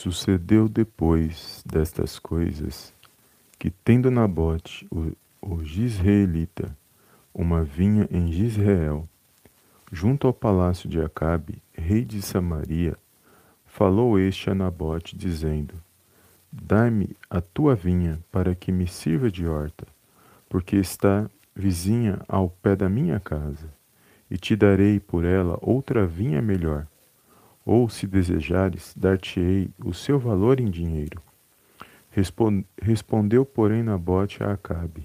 Sucedeu 0.00 0.66
depois 0.66 1.62
destas 1.66 2.18
coisas 2.18 2.90
que, 3.58 3.68
tendo 3.70 4.10
Nabote, 4.10 4.88
o, 4.90 5.12
o 5.42 5.62
Gisraelita, 5.62 6.74
uma 7.34 7.62
vinha 7.62 8.08
em 8.10 8.32
Gisrael, 8.32 9.06
junto 9.92 10.26
ao 10.26 10.32
palácio 10.32 10.88
de 10.88 11.02
Acabe, 11.02 11.62
rei 11.74 12.02
de 12.02 12.22
Samaria, 12.22 12.96
falou 13.66 14.18
este 14.18 14.48
a 14.48 14.54
Nabote, 14.54 15.14
dizendo: 15.14 15.74
Dai-me 16.50 17.14
a 17.28 17.42
tua 17.42 17.74
vinha, 17.74 18.18
para 18.32 18.54
que 18.54 18.72
me 18.72 18.86
sirva 18.86 19.30
de 19.30 19.46
horta, 19.46 19.86
porque 20.48 20.76
está 20.76 21.28
vizinha 21.54 22.22
ao 22.26 22.48
pé 22.48 22.74
da 22.74 22.88
minha 22.88 23.20
casa, 23.20 23.70
e 24.30 24.38
te 24.38 24.56
darei 24.56 24.98
por 24.98 25.26
ela 25.26 25.58
outra 25.60 26.06
vinha 26.06 26.40
melhor. 26.40 26.86
Ou, 27.72 27.88
se 27.88 28.04
desejares, 28.04 28.92
dar-te-ei 28.96 29.70
o 29.84 29.94
seu 29.94 30.18
valor 30.18 30.58
em 30.58 30.68
dinheiro. 30.68 31.22
Respondeu, 32.82 33.44
porém, 33.44 33.84
Nabote 33.84 34.42
a 34.42 34.54
Acabe: 34.54 35.04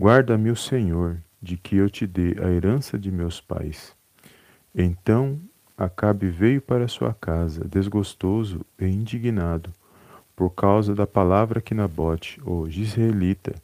Guarda-me 0.00 0.50
o 0.50 0.56
Senhor, 0.56 1.18
de 1.42 1.58
que 1.58 1.76
eu 1.76 1.90
te 1.90 2.06
dê 2.06 2.38
a 2.42 2.48
herança 2.48 2.98
de 2.98 3.12
meus 3.12 3.38
pais. 3.38 3.94
Então 4.74 5.38
Acabe 5.76 6.30
veio 6.30 6.62
para 6.62 6.88
sua 6.88 7.12
casa, 7.12 7.68
desgostoso 7.68 8.64
e 8.80 8.86
indignado, 8.86 9.70
por 10.34 10.48
causa 10.54 10.94
da 10.94 11.06
palavra 11.06 11.60
que 11.60 11.74
Nabote, 11.74 12.40
o 12.46 12.66
Gisraelita, 12.66 13.54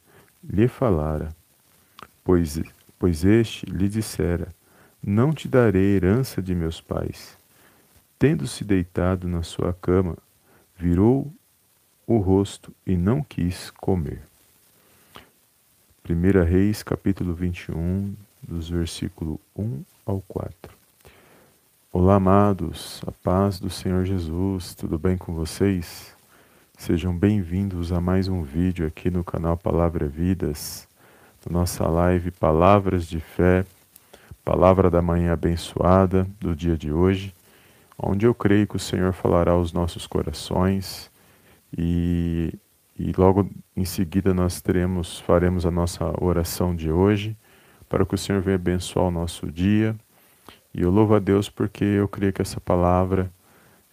lhe 0.45 0.69
falara. 0.69 1.35
Pois, 2.23 2.61
pois 2.99 3.25
este 3.25 3.65
lhe 3.65 3.89
dissera: 3.89 4.49
Não 5.03 5.33
te 5.33 5.49
darei 5.49 5.97
herança 5.97 6.43
de 6.43 6.55
meus 6.55 6.83
pais. 6.83 7.38
Tendo-se 8.19 8.65
deitado 8.65 9.29
na 9.29 9.45
sua 9.45 9.73
cama, 9.73 10.17
virou 10.77 11.33
o 12.05 12.19
rosto 12.19 12.75
e 12.85 12.97
não 12.97 13.23
quis 13.23 13.71
comer. 13.71 14.21
1 16.09 16.45
Reis, 16.45 16.83
capítulo 16.83 17.33
21, 17.33 18.13
dos 18.43 18.69
versículos 18.69 19.39
1 19.57 19.83
ao 20.05 20.21
4. 20.27 20.77
Olá, 21.93 22.17
amados, 22.17 23.01
a 23.07 23.13
paz 23.13 23.61
do 23.61 23.71
Senhor 23.71 24.05
Jesus, 24.05 24.75
tudo 24.75 24.99
bem 24.99 25.17
com 25.17 25.33
vocês? 25.33 26.13
Sejam 26.77 27.17
bem-vindos 27.17 27.93
a 27.93 28.01
mais 28.01 28.27
um 28.27 28.43
vídeo 28.43 28.85
aqui 28.85 29.11
no 29.11 29.23
canal 29.23 29.57
Palavra 29.57 30.09
Vidas, 30.09 30.89
nossa 31.49 31.87
live 31.87 32.33
Palavras 32.33 33.07
de 33.07 33.21
Fé, 33.21 33.65
Palavra 34.45 34.91
da 34.91 35.01
Manhã 35.01 35.35
Abençoada 35.35 36.27
do 36.41 36.57
dia 36.57 36.77
de 36.77 36.93
hoje, 36.93 37.33
onde 37.99 38.27
eu 38.27 38.35
creio 38.35 38.67
que 38.67 38.77
o 38.77 38.79
Senhor 38.79 39.13
falará 39.13 39.53
aos 39.53 39.73
nossos 39.73 40.07
corações 40.07 41.11
e, 41.77 42.55
e 42.99 43.13
logo 43.17 43.51
em 43.77 43.85
seguida 43.85 44.33
nós 44.33 44.61
teremos, 44.61 45.19
faremos 45.21 45.67
a 45.67 45.71
nossa 45.71 46.13
oração 46.23 46.75
de 46.75 46.91
hoje 46.91 47.37
para 47.89 48.07
que 48.07 48.15
o 48.15 48.19
Senhor 48.19 48.41
venha 48.41 48.57
abençoar 48.57 49.07
o 49.07 49.11
nosso 49.11 49.51
dia. 49.51 49.97
E 50.75 50.83
eu 50.83 50.91
louvo 50.91 51.15
a 51.15 51.19
Deus 51.19 51.49
porque 51.49 51.85
eu 51.85 52.07
creio 52.07 52.33
que 52.33 52.43
essa 52.43 52.61
palavra 52.61 53.31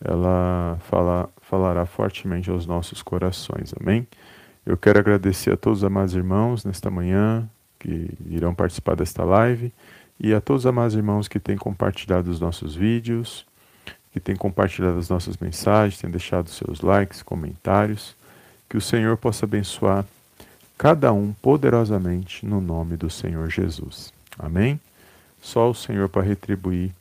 ela 0.04 0.78
fala, 0.82 1.30
falará 1.42 1.86
fortemente 1.86 2.50
aos 2.50 2.66
nossos 2.66 3.02
corações. 3.02 3.74
Amém? 3.80 4.08
Eu 4.66 4.78
quero 4.78 5.00
agradecer 5.00 5.54
a 5.54 5.58
todos 5.58 5.80
os 5.80 5.84
amados 5.84 6.14
irmãos 6.14 6.66
nesta 6.66 6.90
manhã 6.90 7.50
que 7.80 8.10
irão 8.28 8.54
participar 8.54 8.96
desta 8.96 9.24
live 9.24 9.72
e 10.20 10.34
a 10.34 10.42
todos 10.42 10.64
os 10.64 10.68
amados 10.68 10.96
irmãos 10.96 11.28
que 11.28 11.40
têm 11.40 11.58
compartilhado 11.58 12.32
os 12.32 12.40
nossos 12.40 12.76
vídeos, 12.76 13.46
que 14.16 14.20
têm 14.22 14.34
compartilhado 14.34 14.98
as 14.98 15.10
nossas 15.10 15.36
mensagens, 15.36 16.00
têm 16.00 16.10
deixado 16.10 16.50
seus 16.50 16.80
likes, 16.80 17.22
comentários. 17.22 18.16
Que 18.70 18.78
o 18.78 18.82
Senhor 18.82 19.18
possa 19.18 19.46
abençoar 19.46 20.06
cada 20.78 21.12
um 21.12 21.34
poderosamente 21.34 22.46
no 22.46 22.62
nome 22.62 22.96
do 22.96 23.10
Senhor 23.10 23.50
Jesus. 23.50 24.14
Amém? 24.40 24.80
Só 25.42 25.70
o 25.70 25.76
Senhor 25.76 26.08
para 26.08 26.22
retribuir 26.22 26.94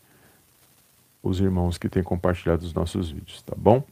os 1.22 1.38
irmãos 1.38 1.78
que 1.78 1.88
têm 1.88 2.02
compartilhado 2.02 2.66
os 2.66 2.74
nossos 2.74 3.12
vídeos, 3.12 3.42
tá 3.42 3.54
bom? 3.56 3.84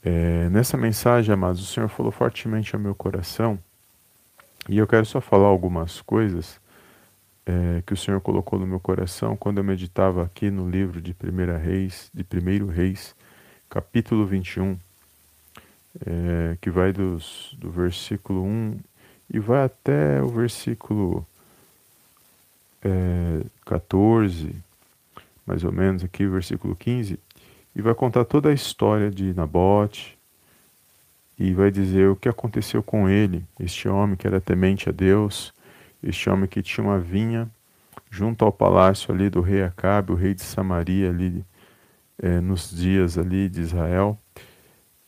É, 0.00 0.48
nessa 0.50 0.76
mensagem, 0.76 1.34
amados, 1.34 1.60
o 1.60 1.66
Senhor 1.66 1.88
falou 1.88 2.12
fortemente 2.12 2.76
ao 2.76 2.80
meu 2.80 2.94
coração 2.94 3.58
e 4.68 4.78
eu 4.78 4.86
quero 4.86 5.04
só 5.04 5.20
falar 5.20 5.48
algumas 5.48 6.00
coisas 6.00 6.60
é, 7.46 7.82
que 7.86 7.92
o 7.92 7.96
Senhor 7.96 8.20
colocou 8.20 8.58
no 8.58 8.66
meu 8.66 8.80
coração 8.80 9.36
quando 9.36 9.58
eu 9.58 9.64
meditava 9.64 10.24
aqui 10.24 10.50
no 10.50 10.68
livro 10.68 11.00
de 11.00 11.12
Primeira 11.12 11.56
Reis, 11.58 12.10
de 12.12 12.24
Primeiro 12.24 12.66
Reis, 12.66 13.14
capítulo 13.68 14.26
21, 14.26 14.78
é, 16.06 16.56
que 16.60 16.70
vai 16.70 16.92
dos, 16.92 17.54
do 17.58 17.70
versículo 17.70 18.42
1 18.44 18.78
e 19.32 19.38
vai 19.38 19.64
até 19.64 20.22
o 20.22 20.28
versículo 20.28 21.26
é, 22.82 23.42
14, 23.64 24.54
mais 25.46 25.64
ou 25.64 25.72
menos 25.72 26.04
aqui, 26.04 26.26
versículo 26.26 26.74
15, 26.74 27.18
e 27.74 27.82
vai 27.82 27.94
contar 27.94 28.24
toda 28.24 28.50
a 28.50 28.52
história 28.52 29.10
de 29.10 29.32
Nabote 29.34 30.18
e 31.38 31.52
vai 31.52 31.70
dizer 31.70 32.08
o 32.08 32.16
que 32.16 32.28
aconteceu 32.28 32.82
com 32.82 33.08
ele, 33.08 33.44
este 33.58 33.88
homem 33.88 34.16
que 34.16 34.26
era 34.26 34.40
temente 34.40 34.88
a 34.88 34.92
Deus, 34.92 35.53
este 36.04 36.28
homem 36.28 36.48
que 36.48 36.62
tinha 36.62 36.86
uma 36.86 36.98
vinha 36.98 37.48
junto 38.10 38.44
ao 38.44 38.52
palácio 38.52 39.12
ali 39.12 39.28
do 39.28 39.40
rei 39.40 39.62
Acabe, 39.62 40.12
o 40.12 40.14
rei 40.14 40.34
de 40.34 40.42
Samaria 40.42 41.08
ali 41.10 41.44
é, 42.18 42.40
nos 42.40 42.70
dias 42.70 43.18
ali 43.18 43.48
de 43.48 43.60
Israel, 43.60 44.18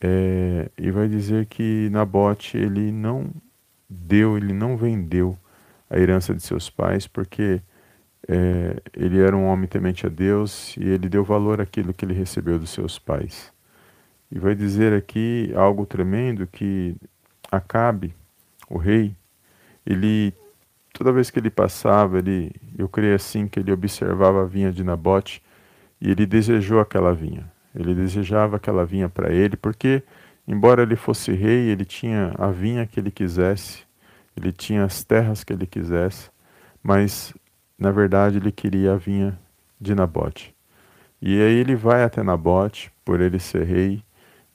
é, 0.01 0.69
e 0.77 0.91
vai 0.91 1.07
dizer 1.07 1.45
que 1.45 1.89
Nabote 1.89 2.57
ele 2.57 2.91
não 2.91 3.29
deu, 3.89 4.37
ele 4.37 4.53
não 4.53 4.75
vendeu 4.75 5.37
a 5.89 5.97
herança 5.97 6.33
de 6.33 6.41
seus 6.41 6.69
pais, 6.69 7.07
porque 7.07 7.61
é, 8.27 8.81
ele 8.93 9.19
era 9.19 9.35
um 9.35 9.45
homem 9.45 9.67
temente 9.67 10.05
a 10.05 10.09
Deus 10.09 10.75
e 10.77 10.83
ele 10.83 11.07
deu 11.07 11.23
valor 11.23 11.61
àquilo 11.61 11.93
que 11.93 12.03
ele 12.03 12.13
recebeu 12.13 12.59
dos 12.59 12.71
seus 12.71 12.99
pais. 12.99 13.53
E 14.29 14.37
vai 14.37 14.53
dizer 14.53 14.93
aqui 14.93 15.51
algo 15.55 15.85
tremendo 15.85 16.45
que 16.45 16.95
Acabe, 17.49 18.13
o 18.69 18.77
rei, 18.77 19.15
ele 19.85 20.33
toda 20.97 21.11
vez 21.11 21.29
que 21.29 21.39
ele 21.39 21.49
passava, 21.49 22.17
ele, 22.17 22.51
eu 22.77 22.89
creio 22.89 23.15
assim 23.15 23.47
que 23.47 23.59
ele 23.59 23.71
observava 23.71 24.43
a 24.43 24.45
vinha 24.45 24.71
de 24.71 24.83
Nabote 24.83 25.41
e 26.01 26.09
ele 26.09 26.25
desejou 26.25 26.79
aquela 26.79 27.13
vinha. 27.13 27.51
Ele 27.75 27.93
desejava 27.93 28.55
aquela 28.55 28.85
vinha 28.85 29.07
para 29.07 29.31
ele, 29.31 29.55
porque 29.55 30.03
embora 30.47 30.81
ele 30.81 30.95
fosse 30.95 31.31
rei, 31.31 31.69
ele 31.69 31.85
tinha 31.85 32.33
a 32.37 32.49
vinha 32.49 32.85
que 32.87 32.99
ele 32.99 33.11
quisesse, 33.11 33.83
ele 34.35 34.51
tinha 34.51 34.83
as 34.83 35.03
terras 35.03 35.43
que 35.43 35.53
ele 35.53 35.67
quisesse, 35.67 36.31
mas 36.81 37.33
na 37.77 37.91
verdade, 37.91 38.37
ele 38.37 38.51
queria 38.51 38.93
a 38.93 38.97
vinha 38.97 39.37
de 39.79 39.93
Nabote. 39.93 40.55
E 41.21 41.39
aí 41.39 41.55
ele 41.57 41.75
vai 41.75 42.03
até 42.03 42.23
Nabote, 42.23 42.91
por 43.05 43.21
ele 43.21 43.39
ser 43.39 43.63
rei, 43.63 44.03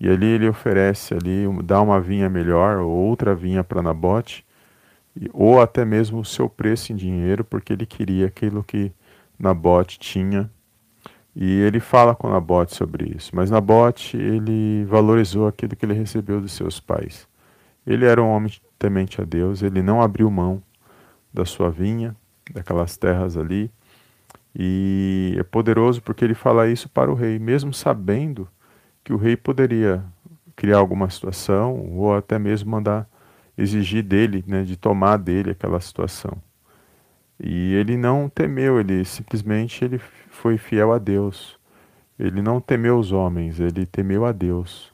e 0.00 0.08
ali 0.08 0.26
ele 0.26 0.48
oferece 0.48 1.14
ali, 1.14 1.44
dá 1.62 1.80
uma 1.80 2.00
vinha 2.00 2.28
melhor, 2.28 2.78
ou 2.78 2.90
outra 2.90 3.34
vinha 3.34 3.62
para 3.62 3.80
Nabote, 3.80 4.44
ou 5.32 5.60
até 5.60 5.84
mesmo 5.84 6.20
o 6.20 6.24
seu 6.24 6.48
preço 6.48 6.92
em 6.92 6.96
dinheiro, 6.96 7.44
porque 7.44 7.72
ele 7.72 7.86
queria 7.86 8.26
aquilo 8.26 8.64
que 8.64 8.92
Nabote 9.38 9.98
tinha. 9.98 10.50
E 11.34 11.60
ele 11.60 11.80
fala 11.80 12.14
com 12.14 12.28
Nabote 12.28 12.74
sobre 12.74 13.14
isso. 13.16 13.34
Mas 13.34 13.50
Nabote, 13.50 14.16
ele 14.16 14.84
valorizou 14.84 15.46
aquilo 15.46 15.74
que 15.74 15.84
ele 15.84 15.94
recebeu 15.94 16.40
dos 16.40 16.52
seus 16.52 16.78
pais. 16.78 17.26
Ele 17.86 18.04
era 18.04 18.22
um 18.22 18.28
homem 18.28 18.52
temente 18.78 19.20
a 19.20 19.24
Deus, 19.24 19.62
ele 19.62 19.82
não 19.82 20.02
abriu 20.02 20.30
mão 20.30 20.62
da 21.32 21.44
sua 21.44 21.70
vinha, 21.70 22.14
daquelas 22.52 22.96
terras 22.96 23.36
ali. 23.36 23.70
E 24.54 25.34
é 25.38 25.42
poderoso 25.42 26.02
porque 26.02 26.24
ele 26.24 26.34
fala 26.34 26.68
isso 26.68 26.88
para 26.88 27.10
o 27.10 27.14
rei, 27.14 27.38
mesmo 27.38 27.72
sabendo 27.72 28.48
que 29.02 29.12
o 29.12 29.16
rei 29.16 29.36
poderia 29.36 30.04
criar 30.54 30.78
alguma 30.78 31.08
situação 31.08 31.74
ou 31.92 32.14
até 32.14 32.38
mesmo 32.38 32.70
mandar 32.70 33.08
exigir 33.62 34.02
dele, 34.02 34.44
né, 34.46 34.62
de 34.62 34.76
tomar 34.76 35.16
dele 35.16 35.50
aquela 35.50 35.80
situação. 35.80 36.42
E 37.38 37.74
ele 37.74 37.96
não 37.96 38.28
temeu, 38.28 38.80
ele 38.80 39.04
simplesmente 39.04 39.84
ele 39.84 39.98
foi 40.28 40.56
fiel 40.58 40.92
a 40.92 40.98
Deus. 40.98 41.58
Ele 42.18 42.42
não 42.42 42.60
temeu 42.60 42.98
os 42.98 43.10
homens, 43.10 43.58
ele 43.58 43.86
temeu 43.86 44.24
a 44.24 44.32
Deus, 44.32 44.92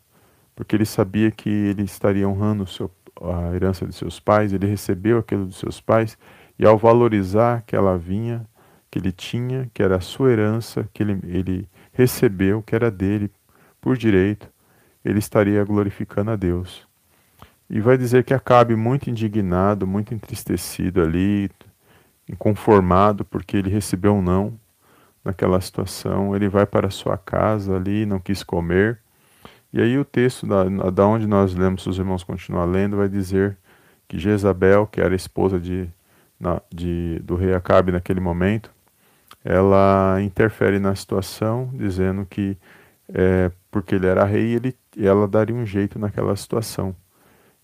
porque 0.56 0.76
ele 0.76 0.87
sabia 0.87 1.31
que 1.31 1.49
ele 1.49 1.82
estaria 1.82 2.29
honrando 2.29 2.67
seu, 2.67 2.91
a 3.20 3.55
herança 3.55 3.87
de 3.87 3.94
seus 3.94 4.19
pais, 4.19 4.53
ele 4.53 4.67
recebeu 4.67 5.19
aquilo 5.19 5.44
dos 5.47 5.59
seus 5.59 5.81
pais 5.81 6.17
e 6.59 6.67
ao 6.67 6.79
valorizar 6.79 7.59
aquela 7.59 7.99
vinha 7.99 8.47
que 8.91 8.99
ele 8.99 9.12
tinha, 9.12 9.70
que 9.75 9.82
era 9.82 9.97
a 9.97 10.00
sua 10.00 10.31
herança, 10.31 10.88
que 10.94 11.03
ele, 11.03 11.20
ele 11.25 11.69
recebeu, 11.93 12.62
que 12.62 12.75
era 12.75 12.91
dele 12.91 13.31
por 13.81 13.97
direito, 13.97 14.49
ele 15.05 15.19
estaria 15.19 15.62
glorificando 15.65 16.31
a 16.31 16.37
Deus. 16.37 16.88
E 17.70 17.81
vai 17.81 17.99
dizer 17.99 18.25
que 18.25 18.32
Acabe 18.32 18.75
muito 18.75 19.11
indignado, 19.11 19.87
muito 19.87 20.15
entristecido 20.15 21.03
ali, 21.03 21.50
inconformado 22.29 23.25
porque 23.25 23.56
ele 23.56 23.70
recebeu 23.70 24.15
um 24.15 24.23
não 24.23 24.59
naquela 25.25 25.61
situação. 25.61 26.35
Ele 26.35 26.49
vai 26.49 26.67
para 26.67 26.91
sua 26.91 27.19
casa 27.19 27.76
ali, 27.76 28.06
não 28.06 28.19
quis 28.19 28.43
comer. 28.43 28.99
E 29.73 29.81
aí 29.81 29.99
o 29.99 30.05
texto 30.05 30.47
da, 30.47 30.65
da 30.91 31.06
onde 31.06 31.26
nós 31.26 31.55
lemos, 31.55 31.87
os 31.87 31.99
irmãos 31.99 32.25
continuar 32.25 32.65
lendo, 32.65 32.97
vai 32.97 33.09
dizer 33.09 33.56
que 34.06 34.19
Jezabel, 34.19 34.87
que 34.87 35.00
era 35.00 35.15
esposa 35.15 35.61
de, 35.61 35.88
na, 36.41 36.62
de, 36.73 37.19
do 37.23 37.37
rei 37.37 37.55
Acabe 37.55 37.93
naquele 37.93 38.20
momento, 38.20 38.70
ela 39.44 40.19
interfere 40.23 40.79
na 40.79 40.94
situação, 40.94 41.70
dizendo 41.75 42.26
que 42.26 42.56
é, 43.12 43.50
porque 43.70 43.94
ele 43.94 44.06
era 44.06 44.25
rei, 44.25 44.55
ele, 44.55 44.75
ela 44.97 45.29
daria 45.29 45.55
um 45.55 45.67
jeito 45.67 45.99
naquela 45.99 46.35
situação. 46.37 46.94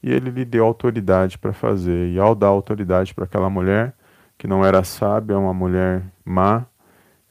E 0.05 0.12
ele 0.12 0.29
lhe 0.29 0.45
deu 0.45 0.67
autoridade 0.67 1.39
para 1.39 1.55
fazer. 1.55 2.11
E 2.11 2.19
ao 2.19 2.35
dar 2.35 2.49
autoridade 2.49 3.15
para 3.15 3.25
aquela 3.25 3.49
mulher, 3.49 3.95
que 4.37 4.47
não 4.47 4.62
era 4.62 4.85
sábia, 4.85 5.39
uma 5.39 5.55
mulher 5.55 6.03
má, 6.23 6.67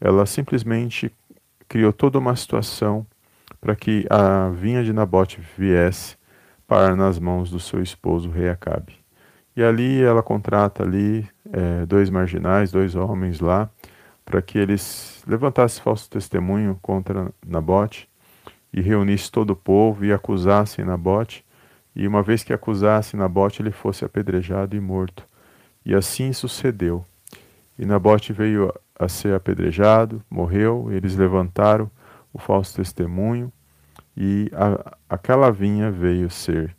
ela 0.02 0.26
simplesmente 0.26 1.14
criou 1.70 1.94
toda 1.94 2.18
uma 2.18 2.36
situação 2.36 3.06
para 3.62 3.76
que 3.76 4.08
a 4.10 4.50
vinha 4.50 4.84
de 4.84 4.92
Nabote 4.92 5.40
viesse 5.56 6.18
parar 6.68 6.96
nas 6.96 7.20
mãos 7.20 7.52
do 7.52 7.60
seu 7.60 7.80
esposo, 7.80 8.32
rei 8.32 8.50
Acabe. 8.50 8.96
E 9.56 9.62
ali 9.64 10.02
ela 10.02 10.24
contrata 10.24 10.82
ali 10.82 11.30
é, 11.52 11.86
dois 11.86 12.10
marginais, 12.10 12.72
dois 12.72 12.96
homens 12.96 13.40
lá, 13.40 13.70
para 14.26 14.42
que 14.42 14.58
eles 14.58 15.24
levantassem 15.28 15.84
falso 15.84 16.10
testemunho 16.10 16.80
contra 16.82 17.32
Nabote 17.46 18.10
e 18.74 18.82
reunisse 18.82 19.32
todo 19.32 19.52
o 19.52 19.56
povo 19.56 20.04
e 20.04 20.12
acusassem 20.12 20.84
Nabote. 20.84 21.46
E 21.96 22.08
uma 22.08 22.24
vez 22.24 22.44
que 22.44 22.54
acusassem 22.54 23.20
Nabote, 23.20 23.62
ele 23.62 23.72
fosse 23.72 24.04
apedrejado 24.04 24.76
e 24.76 24.80
morto. 24.80 25.28
E 25.86 25.94
assim 25.94 26.34
sucedeu. 26.34 27.06
E 27.78 27.86
Nabote 27.86 28.34
veio 28.34 28.74
a 28.98 29.08
ser 29.08 29.36
apedrejado, 29.36 30.24
morreu, 30.30 30.90
eles 30.92 31.16
levantaram 31.16 31.90
o 32.32 32.40
falso 32.40 32.76
testemunho, 32.76 33.52
e 34.16 34.50
a, 34.54 34.96
aquela 35.10 35.52
vinha 35.52 35.92
veio 35.92 36.30
ser 36.30 36.76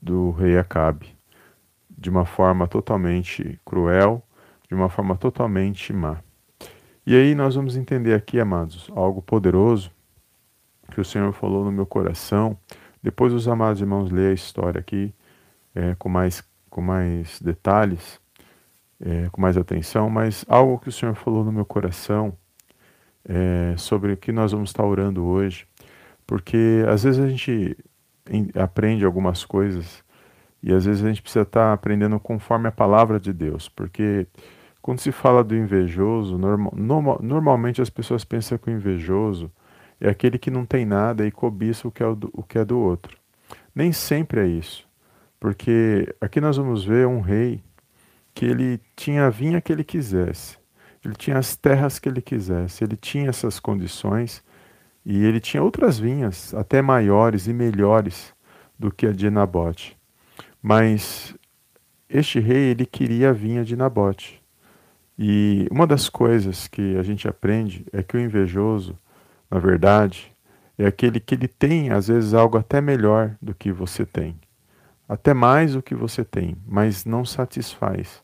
do 0.00 0.30
rei 0.30 0.56
Acabe, 0.58 1.14
de 1.90 2.08
uma 2.08 2.24
forma 2.24 2.66
totalmente 2.66 3.58
cruel, 3.64 4.22
de 4.68 4.74
uma 4.74 4.88
forma 4.88 5.16
totalmente 5.16 5.92
má. 5.92 6.18
E 7.06 7.14
aí 7.14 7.34
nós 7.34 7.56
vamos 7.56 7.76
entender 7.76 8.14
aqui, 8.14 8.38
amados, 8.38 8.88
algo 8.94 9.20
poderoso 9.20 9.90
que 10.92 11.00
o 11.00 11.04
Senhor 11.04 11.32
falou 11.32 11.64
no 11.64 11.72
meu 11.72 11.86
coração. 11.86 12.56
Depois 13.02 13.32
os 13.32 13.48
amados 13.48 13.80
irmãos 13.80 14.10
lê 14.10 14.28
a 14.28 14.32
história 14.32 14.78
aqui 14.78 15.14
é, 15.74 15.94
com, 15.98 16.08
mais, 16.08 16.42
com 16.68 16.80
mais 16.80 17.40
detalhes, 17.40 18.20
é, 19.00 19.28
com 19.30 19.40
mais 19.40 19.56
atenção, 19.56 20.10
mas 20.10 20.44
algo 20.48 20.78
que 20.78 20.88
o 20.88 20.92
Senhor 20.92 21.14
falou 21.14 21.44
no 21.44 21.52
meu 21.52 21.64
coração 21.64 22.36
é, 23.24 23.74
sobre 23.76 24.12
o 24.12 24.16
que 24.16 24.32
nós 24.32 24.52
vamos 24.52 24.70
estar 24.70 24.84
orando 24.84 25.24
hoje, 25.24 25.66
porque 26.26 26.84
às 26.88 27.04
vezes 27.04 27.20
a 27.20 27.28
gente 27.28 27.76
aprende 28.54 29.04
algumas 29.04 29.44
coisas 29.44 30.04
e 30.62 30.72
às 30.72 30.84
vezes 30.84 31.02
a 31.02 31.08
gente 31.08 31.22
precisa 31.22 31.42
estar 31.42 31.72
aprendendo 31.72 32.20
conforme 32.20 32.68
a 32.68 32.72
palavra 32.72 33.18
de 33.18 33.32
Deus, 33.32 33.68
porque 33.68 34.26
quando 34.82 35.00
se 35.00 35.12
fala 35.12 35.42
do 35.42 35.56
invejoso, 35.56 36.38
normal, 36.38 37.18
normalmente 37.22 37.82
as 37.82 37.90
pessoas 37.90 38.24
pensam 38.24 38.58
que 38.58 38.70
o 38.70 38.72
invejoso 38.72 39.50
é 40.00 40.08
aquele 40.08 40.38
que 40.38 40.50
não 40.50 40.64
tem 40.64 40.84
nada 40.84 41.26
e 41.26 41.30
cobiça 41.30 41.86
o 41.86 41.90
que, 41.90 42.02
é 42.02 42.14
do, 42.14 42.30
o 42.32 42.42
que 42.42 42.58
é 42.58 42.64
do 42.64 42.78
outro. 42.78 43.16
Nem 43.74 43.92
sempre 43.92 44.40
é 44.40 44.46
isso, 44.46 44.88
porque 45.38 46.14
aqui 46.20 46.40
nós 46.40 46.56
vamos 46.56 46.84
ver 46.84 47.06
um 47.06 47.20
rei 47.20 47.62
que 48.34 48.44
ele 48.44 48.80
tinha 48.96 49.26
a 49.26 49.30
vinha 49.30 49.60
que 49.60 49.72
ele 49.72 49.84
quisesse, 49.84 50.58
ele 51.04 51.14
tinha 51.14 51.38
as 51.38 51.56
terras 51.56 51.98
que 51.98 52.08
ele 52.08 52.22
quisesse, 52.22 52.84
ele 52.84 52.96
tinha 52.96 53.28
essas 53.28 53.60
condições 53.60 54.42
e 55.04 55.24
ele 55.24 55.40
tinha 55.40 55.62
outras 55.62 55.98
vinhas, 55.98 56.54
até 56.54 56.80
maiores 56.82 57.46
e 57.46 57.52
melhores 57.52 58.34
do 58.78 58.90
que 58.90 59.06
a 59.06 59.12
de 59.12 59.30
Nabote. 59.30 59.96
Mas 60.62 61.34
este 62.08 62.40
rei, 62.40 62.70
ele 62.70 62.84
queria 62.84 63.30
a 63.30 63.32
vinha 63.32 63.64
de 63.64 63.76
Nabote. 63.76 64.42
E 65.16 65.68
uma 65.70 65.86
das 65.86 66.08
coisas 66.08 66.66
que 66.66 66.96
a 66.96 67.02
gente 67.02 67.28
aprende 67.28 67.86
é 67.92 68.02
que 68.02 68.16
o 68.16 68.20
invejoso, 68.20 68.98
na 69.50 69.58
verdade, 69.58 70.32
é 70.78 70.86
aquele 70.86 71.20
que 71.20 71.34
ele 71.34 71.48
tem, 71.48 71.90
às 71.90 72.08
vezes, 72.08 72.34
algo 72.34 72.56
até 72.56 72.80
melhor 72.80 73.36
do 73.40 73.54
que 73.54 73.72
você 73.72 74.06
tem. 74.06 74.38
Até 75.08 75.34
mais 75.34 75.74
do 75.74 75.82
que 75.82 75.94
você 75.94 76.24
tem, 76.24 76.56
mas 76.66 77.04
não 77.04 77.24
satisfaz. 77.24 78.22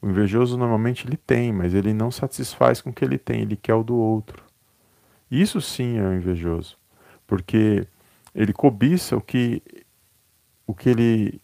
O 0.00 0.08
invejoso 0.08 0.56
normalmente 0.56 1.06
ele 1.06 1.16
tem, 1.16 1.52
mas 1.52 1.74
ele 1.74 1.92
não 1.92 2.10
satisfaz 2.10 2.80
com 2.80 2.90
o 2.90 2.92
que 2.92 3.04
ele 3.04 3.18
tem, 3.18 3.42
ele 3.42 3.56
quer 3.56 3.74
o 3.74 3.82
do 3.82 3.96
outro. 3.96 4.42
Isso 5.30 5.60
sim 5.60 5.98
é 5.98 6.02
o 6.02 6.14
invejoso, 6.14 6.76
porque 7.26 7.86
ele 8.34 8.52
cobiça 8.52 9.16
o 9.16 9.20
que 9.20 9.62
o 10.66 10.74
que 10.74 10.88
ele 10.88 11.40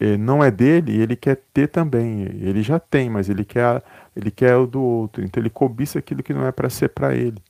eh, 0.00 0.16
não 0.16 0.42
é 0.42 0.50
dele, 0.50 1.00
ele 1.00 1.16
quer 1.16 1.36
ter 1.52 1.68
também. 1.68 2.22
Ele 2.22 2.62
já 2.62 2.78
tem, 2.80 3.10
mas 3.10 3.28
ele 3.28 3.44
quer 3.44 3.82
ele 4.16 4.30
quer 4.30 4.56
o 4.56 4.66
do 4.66 4.80
outro. 4.82 5.24
Então 5.24 5.42
ele 5.42 5.50
cobiça 5.50 5.98
aquilo 5.98 6.22
que 6.22 6.34
não 6.34 6.46
é 6.46 6.52
para 6.52 6.70
ser 6.70 6.88
para 6.90 7.14
ele. 7.14 7.42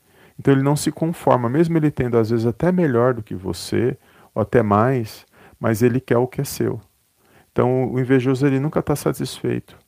Então 0.42 0.52
ele 0.54 0.62
não 0.64 0.74
se 0.74 0.90
conforma, 0.90 1.48
mesmo 1.48 1.78
ele 1.78 1.88
tendo 1.88 2.18
às 2.18 2.30
vezes 2.30 2.46
até 2.46 2.72
melhor 2.72 3.14
do 3.14 3.22
que 3.22 3.32
você, 3.32 3.96
ou 4.34 4.42
até 4.42 4.60
mais, 4.60 5.24
mas 5.58 5.82
ele 5.82 6.00
quer 6.00 6.16
o 6.16 6.26
que 6.26 6.40
é 6.40 6.44
seu. 6.44 6.80
Então 7.52 7.92
o 7.92 8.00
invejoso 8.00 8.44
ele 8.44 8.58
nunca 8.58 8.80
está 8.80 8.96
satisfeito. 8.96 9.78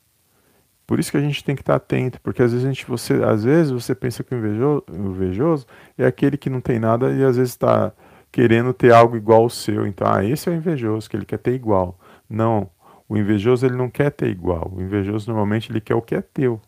Por 0.86 1.00
isso 1.00 1.10
que 1.10 1.16
a 1.16 1.20
gente 1.20 1.42
tem 1.42 1.56
que 1.56 1.62
estar 1.62 1.74
atento, 1.74 2.20
porque 2.20 2.40
às 2.40 2.52
vezes, 2.52 2.64
a 2.64 2.68
gente, 2.68 2.86
você, 2.86 3.14
às 3.24 3.42
vezes 3.42 3.72
você 3.72 3.96
pensa 3.96 4.22
que 4.22 4.32
o 4.32 4.38
invejoso, 4.38 4.84
o 4.88 5.10
invejoso 5.10 5.66
é 5.98 6.06
aquele 6.06 6.36
que 6.36 6.48
não 6.48 6.60
tem 6.60 6.78
nada 6.78 7.10
e 7.10 7.24
às 7.24 7.36
vezes 7.36 7.54
está 7.54 7.92
querendo 8.30 8.72
ter 8.72 8.92
algo 8.92 9.16
igual 9.16 9.42
ao 9.42 9.50
seu. 9.50 9.84
Então, 9.88 10.06
ah, 10.08 10.24
esse 10.24 10.48
é 10.48 10.52
o 10.52 10.54
invejoso, 10.54 11.10
que 11.10 11.16
ele 11.16 11.26
quer 11.26 11.38
ter 11.38 11.54
igual. 11.54 11.98
Não, 12.30 12.70
o 13.08 13.16
invejoso 13.16 13.66
ele 13.66 13.74
não 13.76 13.90
quer 13.90 14.12
ter 14.12 14.28
igual. 14.28 14.70
O 14.72 14.80
invejoso 14.80 15.28
normalmente 15.28 15.72
ele 15.72 15.80
quer 15.80 15.96
o 15.96 16.02
que 16.02 16.14
é 16.14 16.22
teu. 16.22 16.60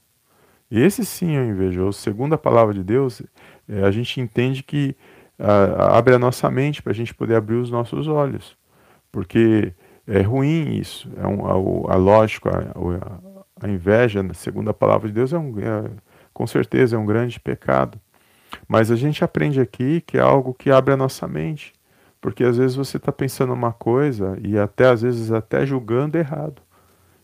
Esse 0.71 1.05
sim 1.05 1.37
é 1.37 1.41
o 1.41 1.44
invejoso. 1.44 1.99
Segundo 1.99 2.35
a 2.35 2.38
palavra 2.38 2.75
de 2.75 2.83
Deus, 2.83 3.23
é, 3.68 3.82
a 3.82 3.90
gente 3.90 4.20
entende 4.20 4.62
que 4.62 4.96
a, 5.38 5.96
abre 5.98 6.14
a 6.14 6.18
nossa 6.18 6.50
mente 6.50 6.82
para 6.82 6.92
a 6.92 6.94
gente 6.94 7.14
poder 7.14 7.36
abrir 7.36 7.56
os 7.56 7.70
nossos 7.70 8.06
olhos. 8.08 8.56
Porque 9.10 9.72
é 10.06 10.20
ruim 10.20 10.76
isso. 10.76 11.10
É 11.16 11.26
um, 11.26 11.46
a, 11.46 11.94
a 11.94 11.96
a, 11.96 13.66
a 13.66 13.68
inveja, 13.68 14.24
segundo 14.34 14.70
a 14.70 14.74
palavra 14.74 15.08
de 15.08 15.14
Deus, 15.14 15.32
é, 15.32 15.38
um, 15.38 15.58
é 15.58 15.90
com 16.32 16.46
certeza 16.46 16.96
é 16.96 16.98
um 16.98 17.06
grande 17.06 17.40
pecado. 17.40 17.98
Mas 18.68 18.90
a 18.90 18.96
gente 18.96 19.24
aprende 19.24 19.60
aqui 19.60 20.00
que 20.00 20.18
é 20.18 20.20
algo 20.20 20.54
que 20.54 20.70
abre 20.70 20.94
a 20.94 20.96
nossa 20.96 21.26
mente. 21.26 21.72
Porque 22.20 22.44
às 22.44 22.56
vezes 22.56 22.76
você 22.76 22.96
está 22.96 23.12
pensando 23.12 23.52
uma 23.52 23.73
coisa 23.73 24.38
e 24.42 24.58
até 24.58 24.88
às 24.88 25.02
vezes 25.02 25.30
até 25.30 25.64
julgando 25.64 26.18
errado. 26.18 26.62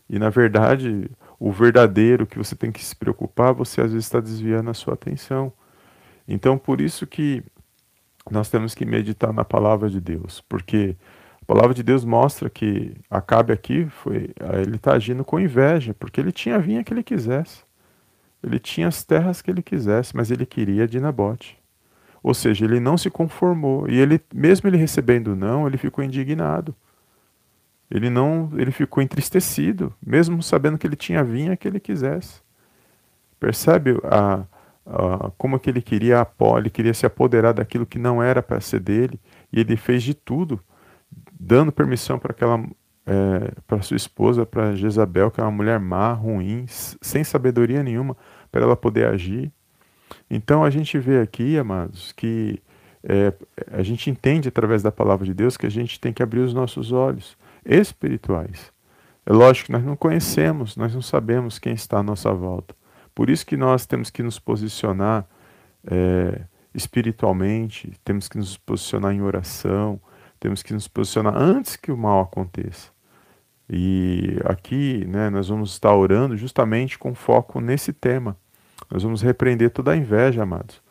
E 0.09 0.19
na 0.19 0.29
verdade, 0.29 1.09
o 1.39 1.51
verdadeiro 1.51 2.25
que 2.25 2.37
você 2.37 2.55
tem 2.55 2.71
que 2.71 2.83
se 2.83 2.95
preocupar, 2.95 3.53
você 3.53 3.81
às 3.81 3.91
vezes 3.91 4.05
está 4.05 4.19
desviando 4.19 4.69
a 4.69 4.73
sua 4.73 4.93
atenção. 4.93 5.51
Então, 6.27 6.57
por 6.57 6.81
isso 6.81 7.05
que 7.05 7.43
nós 8.29 8.49
temos 8.49 8.73
que 8.73 8.85
meditar 8.85 9.33
na 9.33 9.43
palavra 9.43 9.89
de 9.89 9.99
Deus, 9.99 10.41
porque 10.47 10.95
a 11.41 11.45
palavra 11.45 11.73
de 11.73 11.83
Deus 11.83 12.05
mostra 12.05 12.49
que 12.49 12.95
Acabe 13.09 13.51
aqui 13.51 13.85
foi, 13.89 14.33
ele 14.61 14.77
está 14.77 14.93
agindo 14.93 15.25
com 15.25 15.39
inveja, 15.39 15.93
porque 15.93 16.21
ele 16.21 16.31
tinha 16.31 16.55
a 16.55 16.59
vinha 16.59 16.83
que 16.83 16.93
ele 16.93 17.03
quisesse. 17.03 17.63
Ele 18.41 18.59
tinha 18.59 18.87
as 18.87 19.03
terras 19.03 19.41
que 19.41 19.51
ele 19.51 19.61
quisesse, 19.61 20.15
mas 20.15 20.31
ele 20.31 20.45
queria 20.45 20.87
de 20.87 20.99
Nabote. 20.99 21.57
Ou 22.21 22.33
seja, 22.33 22.63
ele 22.63 22.79
não 22.79 22.97
se 22.97 23.09
conformou. 23.09 23.89
E 23.89 23.99
ele, 23.99 24.21
mesmo 24.33 24.69
ele 24.69 24.77
recebendo 24.77 25.35
não, 25.35 25.67
ele 25.67 25.77
ficou 25.77 26.03
indignado. 26.03 26.73
Ele 27.91 28.09
não, 28.09 28.49
ele 28.55 28.71
ficou 28.71 29.03
entristecido, 29.03 29.93
mesmo 30.05 30.41
sabendo 30.41 30.77
que 30.77 30.87
ele 30.87 30.95
tinha 30.95 31.19
a 31.19 31.23
vinha 31.23 31.55
que 31.55 31.67
ele 31.67 31.79
quisesse. 31.79 32.41
Percebe 33.39 33.99
a, 34.05 34.45
a, 34.85 35.31
como 35.37 35.59
que 35.59 35.69
ele 35.69 35.81
queria 35.81 36.21
a 36.21 36.57
ele 36.57 36.69
queria 36.69 36.93
se 36.93 37.05
apoderar 37.05 37.53
daquilo 37.53 37.85
que 37.85 37.99
não 37.99 38.21
era 38.21 38.41
para 38.41 38.59
ser 38.59 38.79
dele, 38.79 39.19
e 39.51 39.59
ele 39.59 39.75
fez 39.77 40.03
de 40.03 40.13
tudo 40.13 40.59
dando 41.39 41.71
permissão 41.71 42.17
para 42.17 42.31
aquela 42.31 42.63
é, 43.05 43.51
para 43.67 43.81
sua 43.81 43.97
esposa, 43.97 44.45
para 44.45 44.75
Jezabel, 44.75 45.29
que 45.29 45.41
é 45.41 45.43
uma 45.43 45.51
mulher 45.51 45.79
má, 45.79 46.13
ruim, 46.13 46.65
sem 46.67 47.23
sabedoria 47.23 47.83
nenhuma, 47.83 48.15
para 48.51 48.61
ela 48.61 48.75
poder 48.75 49.07
agir. 49.07 49.51
Então 50.29 50.63
a 50.63 50.69
gente 50.69 50.97
vê 50.97 51.19
aqui, 51.19 51.57
amados, 51.57 52.11
que 52.13 52.61
é, 53.03 53.33
a 53.71 53.83
gente 53.83 54.09
entende 54.09 54.47
através 54.47 54.81
da 54.81 54.91
palavra 54.91 55.25
de 55.25 55.33
Deus 55.33 55.57
que 55.57 55.65
a 55.65 55.71
gente 55.71 55.99
tem 55.99 56.13
que 56.13 56.23
abrir 56.23 56.39
os 56.39 56.53
nossos 56.53 56.91
olhos 56.91 57.37
espirituais. 57.65 58.71
É 59.25 59.33
lógico 59.33 59.67
que 59.67 59.71
nós 59.71 59.83
não 59.83 59.95
conhecemos, 59.95 60.75
nós 60.75 60.93
não 60.93 61.01
sabemos 61.01 61.59
quem 61.59 61.73
está 61.73 61.99
à 61.99 62.03
nossa 62.03 62.33
volta. 62.33 62.75
Por 63.13 63.29
isso 63.29 63.45
que 63.45 63.55
nós 63.57 63.85
temos 63.85 64.09
que 64.09 64.23
nos 64.23 64.39
posicionar 64.39 65.27
é, 65.85 66.41
espiritualmente, 66.73 67.91
temos 68.03 68.27
que 68.27 68.37
nos 68.37 68.57
posicionar 68.57 69.13
em 69.13 69.21
oração, 69.21 69.99
temos 70.39 70.63
que 70.63 70.73
nos 70.73 70.87
posicionar 70.87 71.35
antes 71.35 71.75
que 71.75 71.91
o 71.91 71.97
mal 71.97 72.21
aconteça. 72.21 72.91
E 73.69 74.37
aqui 74.45 75.05
né, 75.07 75.29
nós 75.29 75.47
vamos 75.47 75.71
estar 75.71 75.95
orando 75.95 76.35
justamente 76.35 76.97
com 76.97 77.15
foco 77.15 77.61
nesse 77.61 77.93
tema. 77.93 78.35
Nós 78.91 79.03
vamos 79.03 79.21
repreender 79.21 79.69
toda 79.69 79.91
a 79.91 79.97
inveja, 79.97 80.43
amados. 80.43 80.81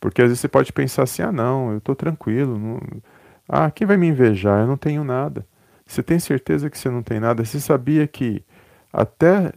Porque 0.00 0.22
às 0.22 0.28
vezes 0.28 0.40
você 0.40 0.48
pode 0.48 0.72
pensar 0.72 1.02
assim: 1.02 1.22
ah, 1.22 1.32
não, 1.32 1.72
eu 1.72 1.78
estou 1.78 1.94
tranquilo, 1.94 2.58
não... 2.58 2.80
Ah, 3.48 3.70
quem 3.70 3.86
vai 3.86 3.96
me 3.96 4.06
invejar? 4.06 4.60
Eu 4.60 4.66
não 4.66 4.76
tenho 4.76 5.04
nada. 5.04 5.46
Você 5.84 6.02
tem 6.02 6.18
certeza 6.18 6.70
que 6.70 6.78
você 6.78 6.88
não 6.88 7.02
tem 7.02 7.20
nada? 7.20 7.44
Você 7.44 7.60
sabia 7.60 8.06
que 8.06 8.42
até 8.92 9.52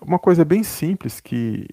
uma 0.00 0.18
coisa 0.18 0.44
bem 0.44 0.62
simples 0.62 1.20
que 1.20 1.68